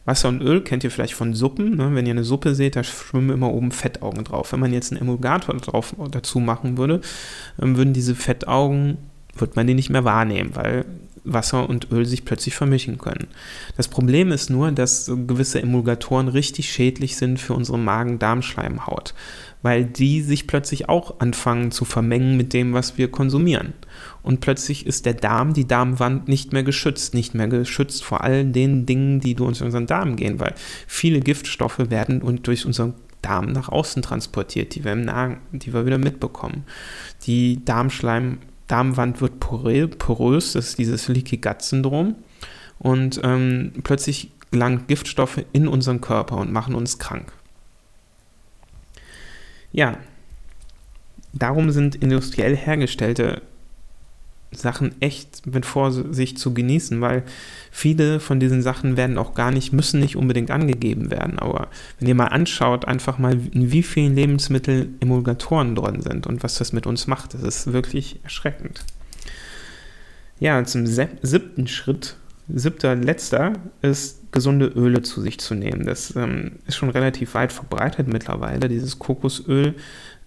[0.06, 1.78] Wasser und Öl kennt ihr vielleicht von Suppen.
[1.78, 1.92] Ne?
[1.94, 4.52] Wenn ihr eine Suppe seht, da schwimmen immer oben Fettaugen drauf.
[4.52, 7.02] Wenn man jetzt einen Emulgator drauf, dazu machen würde,
[7.62, 8.98] ähm, würden diese Fettaugen,
[9.38, 10.86] wird man die nicht mehr wahrnehmen, weil
[11.24, 13.28] Wasser und Öl sich plötzlich vermischen können.
[13.78, 19.13] Das Problem ist nur, dass gewisse Emulgatoren richtig schädlich sind für unsere Magen-Darm-Schleimhaut,
[19.62, 23.74] weil die sich plötzlich auch anfangen zu vermengen mit dem, was wir konsumieren
[24.24, 28.54] und plötzlich ist der Darm, die Darmwand nicht mehr geschützt, nicht mehr geschützt vor allen
[28.54, 30.56] den Dingen, die durch unseren Darm gehen, weil
[30.88, 35.74] viele Giftstoffe werden und durch unseren Darm nach außen transportiert, die wir, im Nagen, die
[35.74, 36.64] wir wieder mitbekommen.
[37.26, 42.16] Die Darmschleim, Darmwand wird porös, das ist dieses Leaky Gut Syndrom
[42.80, 47.34] und ähm, plötzlich gelangen Giftstoffe in unseren Körper und machen uns krank.
[49.72, 49.98] Ja,
[51.34, 53.42] darum sind industriell hergestellte
[54.54, 57.24] Sachen echt mit Vorsicht zu genießen, weil
[57.72, 61.39] viele von diesen Sachen werden auch gar nicht, müssen nicht unbedingt angegeben werden.
[61.39, 61.68] Aber
[62.00, 66.58] wenn ihr mal anschaut, einfach mal, in wie vielen Lebensmitteln Emulgatoren drin sind und was
[66.58, 68.84] das mit uns macht, das ist wirklich erschreckend.
[70.39, 72.16] Ja, zum siebten Schritt,
[72.50, 75.86] siebter, letzter, ist gesunde Öle zu sich zu nehmen.
[75.86, 79.76] Das ähm, ist schon relativ weit verbreitet mittlerweile, dieses Kokosöl,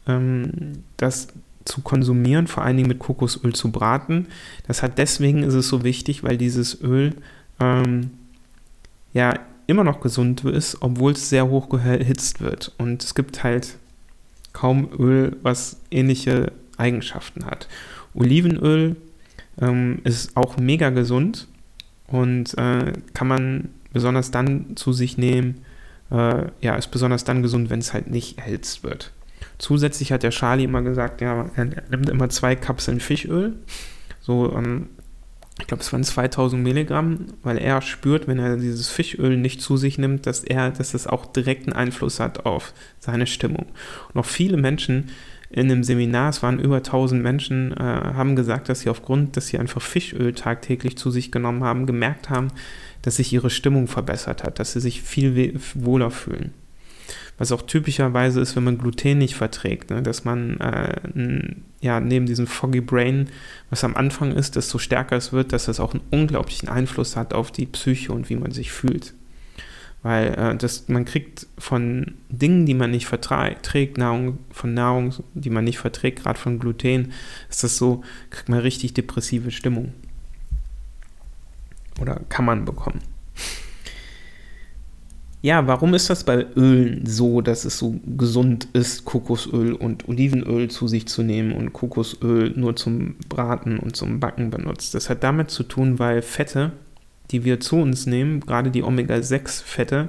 [0.07, 1.29] ähm, das
[1.67, 4.29] zu konsumieren, vor allen Dingen mit Kokosöl zu braten.
[4.67, 7.15] Das hat deswegen ist es so wichtig, weil dieses Öl
[7.61, 8.11] ähm,
[9.13, 9.35] ja
[9.67, 12.73] immer noch gesund ist, obwohl es sehr hoch erhitzt wird.
[12.79, 13.77] Und es gibt halt
[14.53, 17.69] kaum Öl, was ähnliche Eigenschaften hat.
[18.15, 18.97] Olivenöl
[19.61, 21.49] ähm, ist auch mega gesund
[22.07, 25.63] und äh, kann man besonders dann zu sich nehmen.
[26.11, 29.13] Äh, ja, ist besonders dann gesund, wenn es halt nicht erhitzt wird.
[29.59, 33.55] Zusätzlich hat der Charlie immer gesagt, ja, er nimmt immer zwei Kapseln Fischöl.
[34.21, 34.89] So, ähm,
[35.59, 39.79] ich glaube, es waren 2000 Milligramm, weil er spürt, wenn er dieses Fischöl nicht zu
[39.79, 43.67] sich nimmt, dass er, dass es auch direkten Einfluss hat auf seine Stimmung.
[44.13, 45.11] Auch viele Menschen
[45.49, 49.47] in dem Seminar, es waren über 1000 Menschen, äh, haben gesagt, dass sie aufgrund, dass
[49.47, 52.49] sie einfach Fischöl tagtäglich zu sich genommen haben, gemerkt haben,
[53.01, 56.53] dass sich ihre Stimmung verbessert hat, dass sie sich viel wohler fühlen
[57.39, 60.03] was auch typischerweise ist, wenn man Gluten nicht verträgt, ne?
[60.03, 63.29] dass man äh, ja neben diesem Foggy Brain,
[63.71, 67.35] was am Anfang ist, desto stärker es wird, dass das auch einen unglaublichen Einfluss hat
[67.35, 69.13] auf die Psyche und wie man sich fühlt.
[70.03, 75.51] Weil äh, das, man kriegt von Dingen, die man nicht verträgt, Nahrung, von Nahrung, die
[75.51, 77.13] man nicht verträgt, gerade von Gluten,
[77.51, 79.93] ist das so, kriegt man richtig depressive Stimmung.
[82.01, 83.01] Oder kann man bekommen.
[85.47, 90.69] Ja, warum ist das bei Ölen so, dass es so gesund ist, Kokosöl und Olivenöl
[90.73, 94.93] zu sich zu nehmen und Kokosöl nur zum Braten und zum Backen benutzt?
[94.97, 96.73] Das hat damit zu tun, weil Fette,
[97.31, 100.09] die wir zu uns nehmen, gerade die Omega-6-Fette,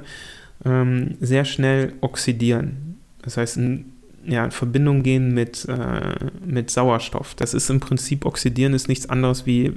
[0.65, 2.97] ähm, sehr schnell oxidieren.
[3.21, 3.93] Das heißt, in,
[4.25, 7.35] ja, in Verbindung gehen mit, äh, mit Sauerstoff.
[7.35, 9.73] Das ist im Prinzip, oxidieren ist nichts anderes wie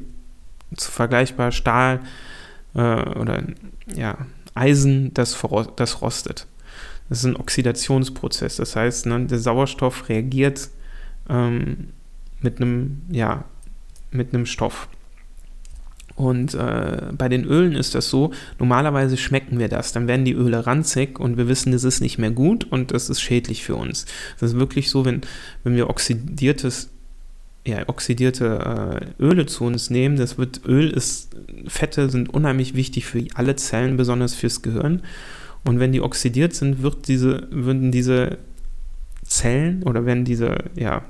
[0.74, 2.00] vergleichbar Stahl
[2.74, 3.42] äh, oder
[3.94, 4.16] ja,
[4.60, 5.38] Eisen, das,
[5.76, 6.46] das rostet.
[7.08, 8.56] Das ist ein Oxidationsprozess.
[8.56, 10.68] Das heißt, ne, der Sauerstoff reagiert
[11.28, 11.88] ähm,
[12.40, 13.44] mit einem, ja,
[14.10, 14.88] mit einem Stoff.
[16.14, 20.34] Und äh, bei den Ölen ist das so, normalerweise schmecken wir das, dann werden die
[20.34, 23.74] Öle ranzig und wir wissen, das ist nicht mehr gut und das ist schädlich für
[23.74, 24.04] uns.
[24.38, 25.22] Das ist wirklich so, wenn,
[25.64, 26.90] wenn wir oxidiertes
[27.66, 30.16] ja, oxidierte äh, Öle zu uns nehmen.
[30.16, 35.02] Das wird Öl ist Fette sind unheimlich wichtig für alle Zellen, besonders fürs Gehirn.
[35.64, 38.38] Und wenn die oxidiert sind, wird diese, würden diese
[39.22, 41.04] Zellen oder werden diese ja,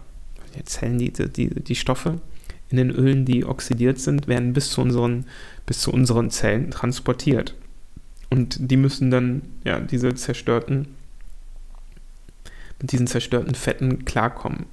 [0.64, 2.20] Zellen, die, die, die Stoffe
[2.68, 5.26] in den Ölen, die oxidiert sind, werden bis zu unseren,
[5.66, 7.54] bis zu unseren Zellen transportiert.
[8.28, 10.88] Und die müssen dann ja diese zerstörten
[12.80, 14.66] mit diesen zerstörten Fetten klarkommen.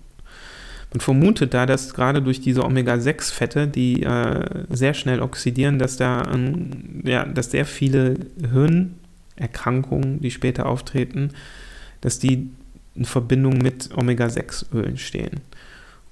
[0.94, 6.24] Man vermutet da, dass gerade durch diese Omega-6-Fette, die äh, sehr schnell oxidieren, dass da
[6.34, 11.32] ähm, ja, dass sehr viele Hirnerkrankungen, die später auftreten,
[12.02, 12.50] dass die
[12.96, 15.42] in Verbindung mit Omega-6-Ölen stehen.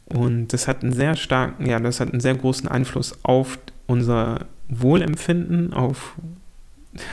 [0.06, 3.58] Und das hat einen sehr starken, ja, das hat einen sehr großen Einfluss auf
[3.88, 6.16] unser Wohlempfinden, auf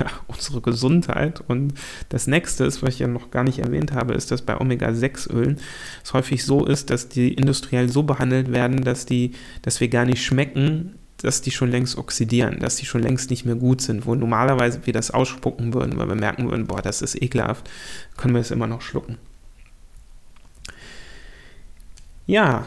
[0.01, 1.42] ja, unsere Gesundheit.
[1.47, 1.75] Und
[2.09, 5.59] das nächste ist, was ich ja noch gar nicht erwähnt habe, ist, dass bei Omega-6-Ölen
[6.03, 10.05] es häufig so ist, dass die industriell so behandelt werden, dass die, dass wir gar
[10.05, 14.07] nicht schmecken, dass die schon längst oxidieren, dass die schon längst nicht mehr gut sind,
[14.07, 17.71] wo normalerweise wir das ausspucken würden, weil wir merken würden, boah, das ist ekelhaft,
[18.16, 19.18] können wir es immer noch schlucken.
[22.27, 22.66] Ja,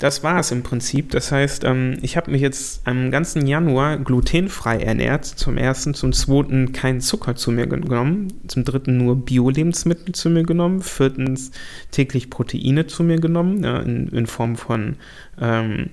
[0.00, 1.10] das war es im Prinzip.
[1.10, 5.26] Das heißt, ähm, ich habe mich jetzt am ganzen Januar glutenfrei ernährt.
[5.26, 10.44] Zum ersten, zum zweiten keinen Zucker zu mir genommen, zum dritten nur Bio-Lebensmittel zu mir
[10.44, 11.50] genommen, viertens
[11.90, 14.96] täglich Proteine zu mir genommen, ja, in, in, Form von
[15.38, 15.90] ähm,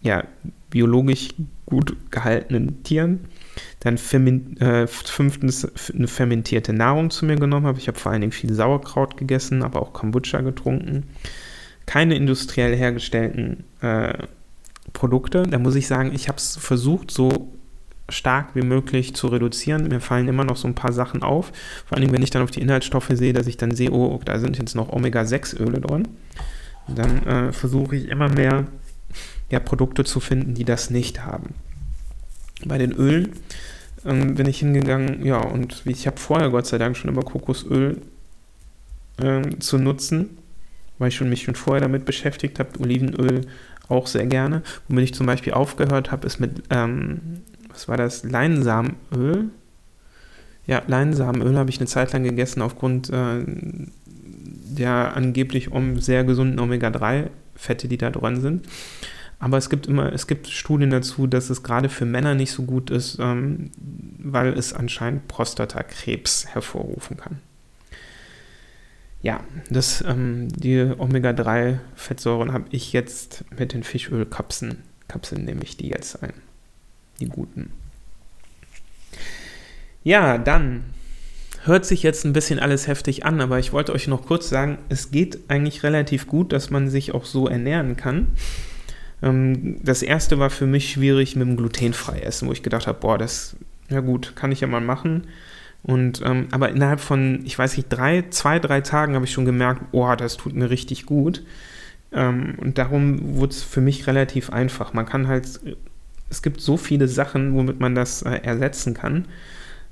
[0.00, 0.24] ja,
[0.70, 1.28] biologisch
[1.64, 3.20] gut gehaltenen Tieren.
[3.80, 3.98] Dann
[4.58, 7.78] äh, fünftens eine fermentierte Nahrung zu mir genommen habe.
[7.78, 11.04] Ich habe vor allen Dingen viel Sauerkraut gegessen, aber auch Kombucha getrunken
[11.86, 14.14] keine industriell hergestellten äh,
[14.92, 15.42] Produkte.
[15.44, 17.52] Da muss ich sagen, ich habe es versucht, so
[18.08, 19.88] stark wie möglich zu reduzieren.
[19.88, 21.52] Mir fallen immer noch so ein paar Sachen auf.
[21.86, 24.38] Vor allem, wenn ich dann auf die Inhaltsstoffe sehe, dass ich dann sehe, oh, da
[24.38, 26.08] sind jetzt noch Omega-6-Öle drin.
[26.86, 28.66] Dann äh, versuche ich immer mehr
[29.50, 31.54] ja, Produkte zu finden, die das nicht haben.
[32.64, 33.32] Bei den Ölen
[34.04, 38.02] ähm, bin ich hingegangen, ja, und ich habe vorher Gott sei Dank schon über Kokosöl
[39.18, 40.38] ähm, zu nutzen
[40.98, 42.80] weil ich schon, mich schon vorher damit beschäftigt habe.
[42.80, 43.42] Olivenöl
[43.88, 44.62] auch sehr gerne.
[44.88, 49.50] Womit ich zum Beispiel aufgehört habe, ist mit, ähm, was war das, Leinsamenöl.
[50.66, 56.58] Ja, Leinsamenöl habe ich eine Zeit lang gegessen aufgrund äh, der angeblich um sehr gesunden
[56.58, 58.66] Omega-3-Fette, die da drin sind.
[59.38, 62.62] Aber es gibt immer, es gibt Studien dazu, dass es gerade für Männer nicht so
[62.62, 67.40] gut ist, ähm, weil es anscheinend Prostatakrebs hervorrufen kann.
[69.24, 75.88] Ja, das, ähm, die Omega-3-Fettsäuren habe ich jetzt mit den Fischölkapseln, Kapseln nehme ich die
[75.88, 76.34] jetzt ein.
[77.20, 77.72] Die guten.
[80.02, 80.84] Ja, dann
[81.62, 84.76] hört sich jetzt ein bisschen alles heftig an, aber ich wollte euch noch kurz sagen,
[84.90, 88.28] es geht eigentlich relativ gut, dass man sich auch so ernähren kann.
[89.22, 93.00] Ähm, das erste war für mich schwierig mit dem glutenfrei essen, wo ich gedacht habe,
[93.00, 93.56] boah, das,
[93.88, 95.28] ja gut, kann ich ja mal machen.
[95.84, 99.44] Und, ähm, aber innerhalb von, ich weiß nicht, drei, zwei, drei Tagen habe ich schon
[99.44, 101.44] gemerkt, boah, das tut mir richtig gut.
[102.10, 104.94] Ähm, und darum wurde es für mich relativ einfach.
[104.94, 105.60] Man kann halt,
[106.30, 109.26] es gibt so viele Sachen, womit man das äh, ersetzen kann.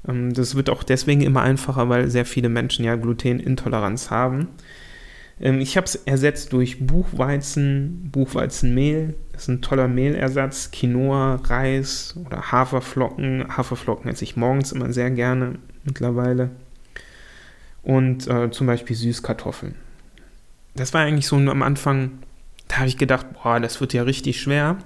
[0.09, 4.49] Ähm, das wird auch deswegen immer einfacher, weil sehr viele Menschen ja Glutenintoleranz haben.
[5.41, 9.15] Ähm, ich habe es ersetzt durch Buchweizen, Buchweizenmehl.
[9.33, 10.71] Das ist ein toller Mehlersatz.
[10.71, 13.55] Quinoa, Reis oder Haferflocken.
[13.55, 16.51] Haferflocken esse ich morgens immer sehr gerne mittlerweile.
[17.83, 19.75] Und äh, zum Beispiel Süßkartoffeln.
[20.75, 22.19] Das war eigentlich so am Anfang,
[22.69, 24.79] da habe ich gedacht, boah, das wird ja richtig schwer.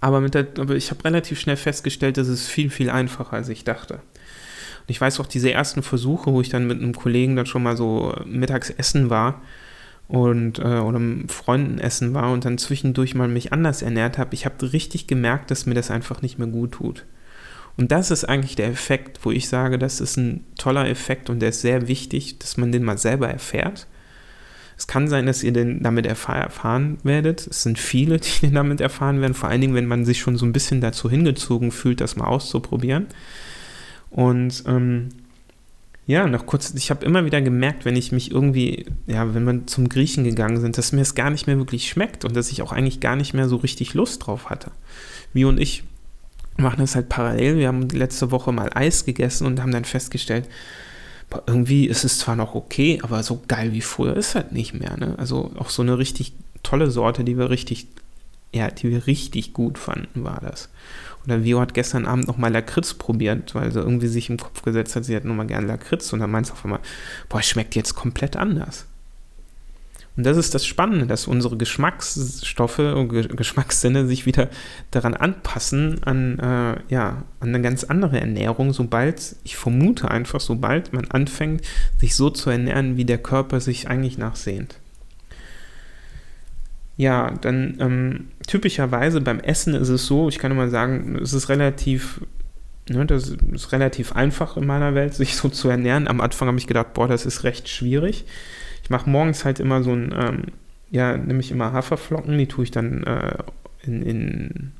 [0.00, 3.48] Aber, mit der, aber ich habe relativ schnell festgestellt, dass es viel, viel einfacher, als
[3.48, 3.94] ich dachte.
[3.94, 7.62] Und ich weiß auch, diese ersten Versuche, wo ich dann mit einem Kollegen dann schon
[7.62, 9.40] mal so mittags essen war
[10.08, 14.34] und äh, oder mit Freunden essen war und dann zwischendurch mal mich anders ernährt habe,
[14.34, 17.04] ich habe richtig gemerkt, dass mir das einfach nicht mehr gut tut.
[17.76, 21.40] Und das ist eigentlich der Effekt, wo ich sage, das ist ein toller Effekt und
[21.40, 23.86] der ist sehr wichtig, dass man den mal selber erfährt
[24.78, 27.46] es kann sein, dass ihr den damit erfahren werdet.
[27.46, 30.36] Es sind viele, die den damit erfahren werden, vor allen Dingen, wenn man sich schon
[30.36, 33.06] so ein bisschen dazu hingezogen fühlt, das mal auszuprobieren.
[34.10, 35.08] Und ähm,
[36.06, 39.66] ja, noch kurz, ich habe immer wieder gemerkt, wenn ich mich irgendwie, ja, wenn wir
[39.66, 42.62] zum Griechen gegangen sind, dass mir es gar nicht mehr wirklich schmeckt und dass ich
[42.62, 44.70] auch eigentlich gar nicht mehr so richtig Lust drauf hatte.
[45.32, 45.82] Wie und ich
[46.56, 47.58] machen das halt parallel.
[47.58, 50.48] Wir haben letzte Woche mal Eis gegessen und haben dann festgestellt,
[51.30, 54.74] aber irgendwie ist es zwar noch okay, aber so geil wie früher ist halt nicht
[54.74, 54.96] mehr.
[54.96, 55.14] Ne?
[55.18, 57.88] Also auch so eine richtig tolle Sorte, die wir richtig,
[58.52, 60.68] ja, die wir richtig gut fanden, war das.
[61.24, 64.94] Oder Vio hat gestern Abend nochmal Lakritz probiert, weil sie irgendwie sich im Kopf gesetzt
[64.94, 66.80] hat, sie hätte nochmal gerne Lakritz und dann meint sie auf einmal,
[67.28, 68.86] boah, schmeckt jetzt komplett anders.
[70.16, 74.48] Und das ist das Spannende, dass unsere Geschmacksstoffe und Geschmackssinne sich wieder
[74.90, 80.94] daran anpassen, an, äh, ja, an eine ganz andere Ernährung, sobald, ich vermute einfach, sobald
[80.94, 81.62] man anfängt,
[81.98, 84.76] sich so zu ernähren, wie der Körper sich eigentlich nachsehnt.
[86.96, 91.50] Ja, dann ähm, typischerweise beim Essen ist es so, ich kann immer sagen, es ist
[91.50, 92.22] relativ
[92.88, 96.06] Ne, das ist relativ einfach in meiner Welt, sich so zu ernähren.
[96.06, 98.26] Am Anfang habe ich gedacht, boah, das ist recht schwierig.
[98.86, 100.42] Ich mache morgens halt immer so ein, ähm,
[100.92, 103.38] ja, nehme ich immer Haferflocken, die tue ich dann äh,
[103.82, 104.72] in, in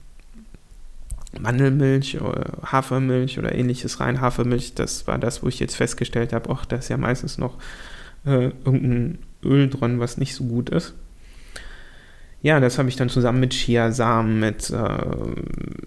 [1.40, 4.20] Mandelmilch oder Hafermilch oder ähnliches rein.
[4.20, 7.58] Hafermilch, das war das, wo ich jetzt festgestellt habe, ach, da ist ja meistens noch
[8.24, 10.94] äh, irgendein Öl drin, was nicht so gut ist.
[12.42, 15.04] Ja, das habe ich dann zusammen mit Chiasamen, mit, äh,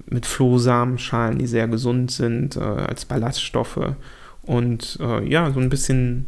[0.07, 3.93] mit Flohsamenschalen, die sehr gesund sind, äh, als Ballaststoffe.
[4.41, 6.25] Und äh, ja, so ein bisschen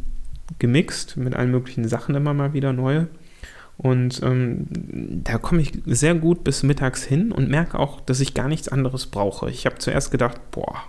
[0.58, 3.08] gemixt mit allen möglichen Sachen immer mal wieder neue.
[3.78, 8.34] Und ähm, da komme ich sehr gut bis mittags hin und merke auch, dass ich
[8.34, 9.50] gar nichts anderes brauche.
[9.50, 10.84] Ich habe zuerst gedacht, boah,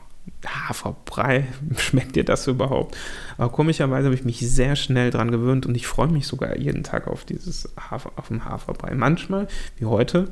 [0.46, 1.48] Haferbrei,
[1.78, 2.98] schmeckt dir das überhaupt?
[3.38, 6.84] Aber komischerweise habe ich mich sehr schnell dran gewöhnt und ich freue mich sogar jeden
[6.84, 8.94] Tag auf dieses Hafer, auf dem Haferbrei.
[8.96, 9.48] Manchmal,
[9.78, 10.30] wie heute,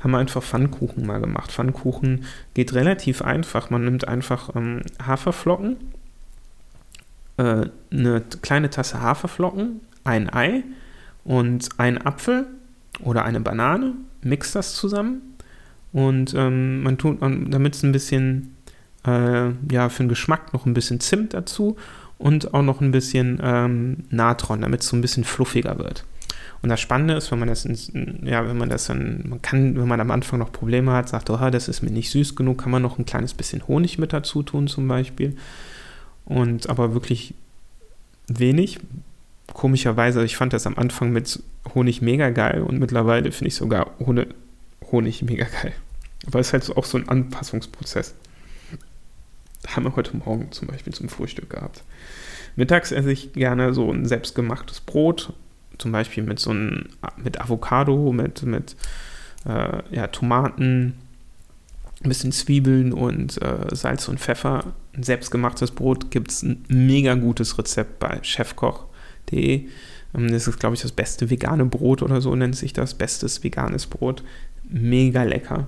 [0.00, 1.52] haben wir einfach Pfannkuchen mal gemacht.
[1.52, 3.70] Pfannkuchen geht relativ einfach.
[3.70, 5.76] Man nimmt einfach ähm, Haferflocken,
[7.36, 10.64] äh, eine kleine Tasse Haferflocken, ein Ei
[11.24, 12.46] und ein Apfel
[13.00, 15.22] oder eine Banane, mixt das zusammen
[15.92, 18.56] und ähm, man tut, damit es ein bisschen,
[19.06, 21.76] äh, ja, für den Geschmack noch ein bisschen Zimt dazu
[22.18, 26.04] und auch noch ein bisschen ähm, Natron, damit es so ein bisschen fluffiger wird.
[26.62, 27.66] Und das Spannende ist, wenn man das,
[28.22, 31.28] ja, wenn man das dann, man kann, wenn man am Anfang noch Probleme hat, sagt,
[31.28, 34.12] oh, das ist mir nicht süß genug, kann man noch ein kleines bisschen Honig mit
[34.12, 35.36] dazu tun zum Beispiel.
[36.24, 37.34] Und aber wirklich
[38.28, 38.78] wenig.
[39.52, 41.42] Komischerweise, ich fand das am Anfang mit
[41.74, 44.26] Honig mega geil und mittlerweile finde ich sogar ohne
[44.90, 45.72] Honig mega geil.
[46.26, 48.14] Aber es ist halt auch so ein Anpassungsprozess.
[49.66, 51.84] Haben wir heute Morgen zum Beispiel zum Frühstück gehabt.
[52.56, 55.32] Mittags esse ich gerne so ein selbstgemachtes Brot
[55.78, 58.76] zum Beispiel mit so einem, mit Avocado, mit, mit
[59.46, 60.94] äh, ja, Tomaten,
[62.02, 64.72] ein bisschen Zwiebeln und äh, Salz und Pfeffer.
[64.94, 69.66] Ein selbstgemachtes Brot gibt es ein mega gutes Rezept bei chefkoch.de.
[70.14, 72.94] Ähm, das ist, glaube ich, das beste vegane Brot oder so nennt sich das.
[72.94, 74.22] Bestes veganes Brot.
[74.68, 75.66] Mega lecker.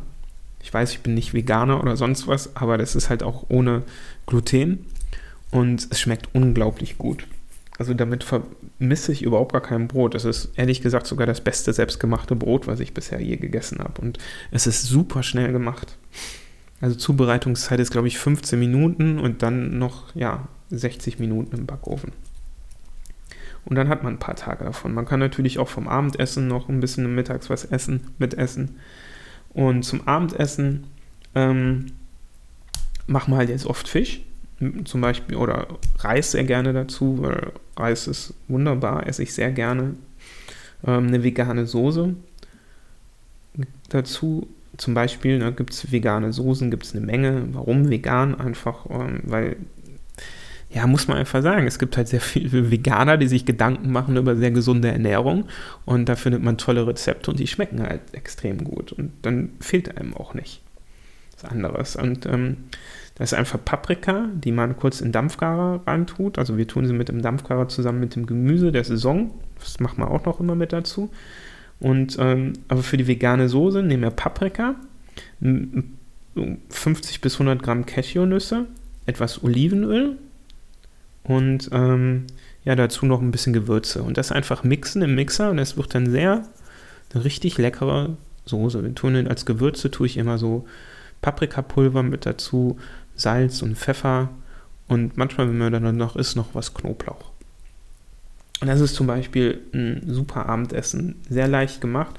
[0.63, 3.83] Ich weiß, ich bin nicht Veganer oder sonst was, aber das ist halt auch ohne
[4.27, 4.87] Gluten
[5.51, 7.27] und es schmeckt unglaublich gut.
[7.79, 10.15] Also damit vermisse ich überhaupt gar kein Brot.
[10.15, 14.01] Es ist ehrlich gesagt sogar das beste selbstgemachte Brot, was ich bisher je gegessen habe.
[14.01, 14.19] Und
[14.53, 15.97] es ist super schnell gemacht.
[16.81, 22.13] Also Zubereitungszeit ist, glaube ich, 15 Minuten und dann noch, ja, 60 Minuten im Backofen.
[23.65, 24.93] Und dann hat man ein paar Tage davon.
[24.93, 28.77] Man kann natürlich auch vom Abendessen noch ein bisschen mittags was essen, mitessen.
[29.51, 30.87] Und zum Abendessen
[31.35, 31.87] ähm,
[33.07, 34.23] machen wir halt jetzt oft Fisch,
[34.85, 35.67] zum Beispiel, oder
[35.99, 39.95] Reis sehr gerne dazu, weil Reis ist wunderbar, esse ich sehr gerne.
[40.87, 42.15] Ähm, eine vegane Soße
[43.89, 47.49] dazu, zum Beispiel, ne, gibt es vegane Soßen, gibt es eine Menge.
[47.53, 48.35] Warum vegan?
[48.35, 49.57] Einfach, ähm, weil
[50.71, 54.17] ja, muss man einfach sagen, es gibt halt sehr viele Veganer, die sich Gedanken machen
[54.17, 55.45] über sehr gesunde Ernährung
[55.85, 59.97] und da findet man tolle Rezepte und die schmecken halt extrem gut und dann fehlt
[59.97, 60.64] einem auch nicht
[61.35, 61.97] was anderes.
[61.97, 62.57] Und ähm,
[63.17, 66.39] das ist einfach Paprika, die man kurz in Dampfgarer reintut.
[66.39, 69.31] Also wir tun sie mit dem Dampfgarer zusammen mit dem Gemüse der Saison.
[69.59, 71.11] Das macht man auch noch immer mit dazu.
[71.81, 74.77] Und ähm, aber für die vegane Soße nehmen wir Paprika,
[75.41, 78.67] 50 bis 100 Gramm Cashewnüsse,
[79.07, 80.17] etwas Olivenöl,
[81.25, 82.27] und ähm,
[82.65, 84.03] ja, dazu noch ein bisschen Gewürze.
[84.03, 86.47] Und das einfach mixen im Mixer und es wird dann sehr
[87.13, 88.83] eine richtig leckere Soße.
[88.83, 90.67] Wir tun als Gewürze tue ich immer so
[91.25, 92.79] Paprikapulver mit dazu,
[93.17, 94.29] Salz und Pfeffer
[94.89, 97.33] und manchmal, wenn man dann noch ist, noch was Knoblauch.
[98.61, 102.15] Und das ist zum Beispiel ein super Abendessen, sehr leicht gemacht.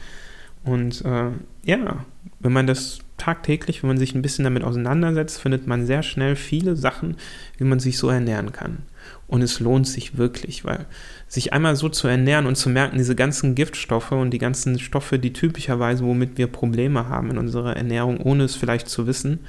[0.63, 1.29] Und äh,
[1.63, 2.05] ja,
[2.39, 6.35] wenn man das tagtäglich, wenn man sich ein bisschen damit auseinandersetzt, findet man sehr schnell
[6.35, 7.17] viele Sachen,
[7.57, 8.79] wie man sich so ernähren kann.
[9.27, 10.85] Und es lohnt sich wirklich, weil
[11.27, 15.17] sich einmal so zu ernähren und zu merken, diese ganzen Giftstoffe und die ganzen Stoffe,
[15.17, 19.39] die typischerweise, womit wir Probleme haben in unserer Ernährung, ohne es vielleicht zu wissen,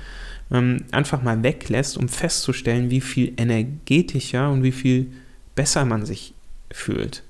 [0.50, 5.08] ähm, einfach mal weglässt, um festzustellen, wie viel energetischer und wie viel
[5.54, 6.32] besser man sich
[6.70, 7.22] fühlt.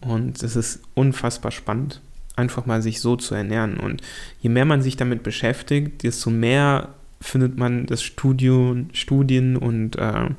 [0.00, 2.00] Und es ist unfassbar spannend,
[2.34, 3.78] einfach mal sich so zu ernähren.
[3.78, 4.02] Und
[4.40, 6.88] je mehr man sich damit beschäftigt, desto mehr
[7.20, 10.30] findet man das Studium, Studien und äh,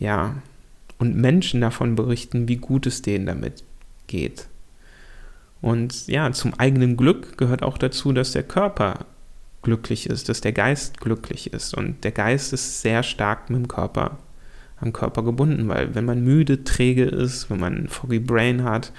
[0.00, 0.34] ja,
[0.98, 3.62] und Menschen davon berichten, wie gut es denen damit
[4.08, 4.48] geht.
[5.60, 9.06] Und ja, zum eigenen Glück gehört auch dazu, dass der Körper
[9.62, 11.74] glücklich ist, dass der Geist glücklich ist.
[11.74, 14.18] Und der Geist ist sehr stark mit dem Körper,
[14.80, 18.92] am Körper gebunden, weil wenn man müde, träge ist, wenn man ein Foggy Brain hat,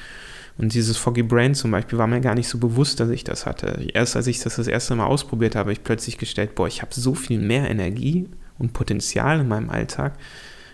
[0.57, 3.47] und dieses Foggy Brain zum Beispiel war mir gar nicht so bewusst, dass ich das
[3.47, 3.87] hatte.
[3.93, 6.83] Erst als ich das das erste Mal ausprobiert habe, habe ich plötzlich gestellt, boah, ich
[6.83, 8.27] habe so viel mehr Energie
[8.59, 10.13] und Potenzial in meinem Alltag,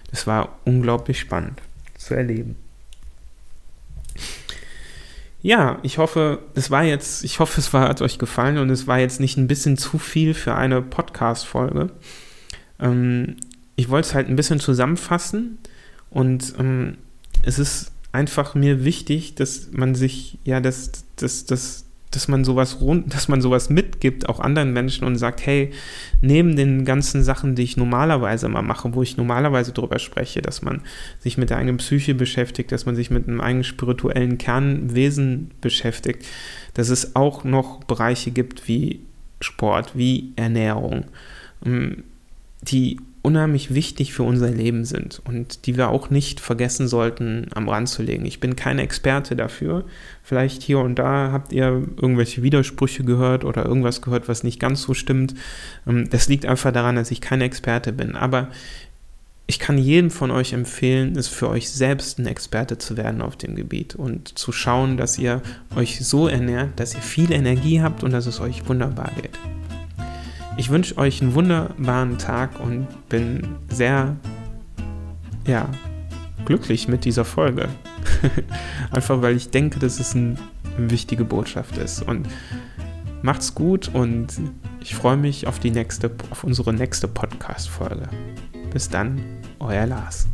[0.08, 1.62] das war unglaublich spannend
[1.98, 2.56] zu erleben.
[5.42, 8.88] Ja, ich hoffe, es war jetzt, ich hoffe, es war, hat euch gefallen und es
[8.88, 11.92] war jetzt nicht ein bisschen zu viel für eine Podcast-Folge.
[12.80, 13.38] Ähm,
[13.76, 15.60] ich wollte es halt ein bisschen zusammenfassen
[16.10, 16.98] und ähm,
[17.44, 21.86] es ist einfach mir wichtig, dass man sich, ja, das, das, das,
[22.18, 25.70] dass man sowas rund, dass man sowas mitgibt, auch anderen Menschen und sagt, hey,
[26.20, 30.64] neben den ganzen Sachen, die ich normalerweise mal mache, wo ich normalerweise drüber spreche, dass
[30.64, 30.82] man
[31.20, 36.26] sich mit der eigenen Psyche beschäftigt, dass man sich mit einem eigenen spirituellen Kernwesen beschäftigt,
[36.74, 39.02] dass es auch noch Bereiche gibt wie
[39.40, 41.06] Sport, wie Ernährung,
[41.64, 42.04] ähm,
[42.64, 42.98] die
[43.28, 47.90] unheimlich wichtig für unser Leben sind und die wir auch nicht vergessen sollten, am Rand
[47.90, 48.26] zu legen.
[48.26, 49.84] Ich bin kein Experte dafür.
[50.24, 54.82] Vielleicht hier und da habt ihr irgendwelche Widersprüche gehört oder irgendwas gehört, was nicht ganz
[54.82, 55.36] so stimmt.
[55.86, 58.16] Ähm, das liegt einfach daran, dass ich kein Experte bin.
[58.16, 58.48] Aber
[59.46, 63.36] ich kann jedem von euch empfehlen, es für euch selbst ein Experte zu werden auf
[63.36, 65.42] dem Gebiet und zu schauen, dass ihr
[65.76, 69.38] euch so ernährt, dass ihr viel Energie habt und dass es euch wunderbar geht.
[70.58, 74.16] Ich wünsche euch einen wunderbaren Tag und bin sehr,
[75.46, 75.70] ja,
[76.46, 77.70] glücklich mit dieser Folge.
[78.92, 80.36] Einfach weil ich denke, dass es eine
[80.78, 82.02] wichtige Botschaft ist.
[82.02, 82.28] Und
[83.22, 84.28] macht's gut und
[84.82, 88.10] ich freue mich auf die nächste, auf unsere nächste Podcast-Folge.
[88.72, 89.22] Bis dann,
[89.60, 90.28] euer Lars.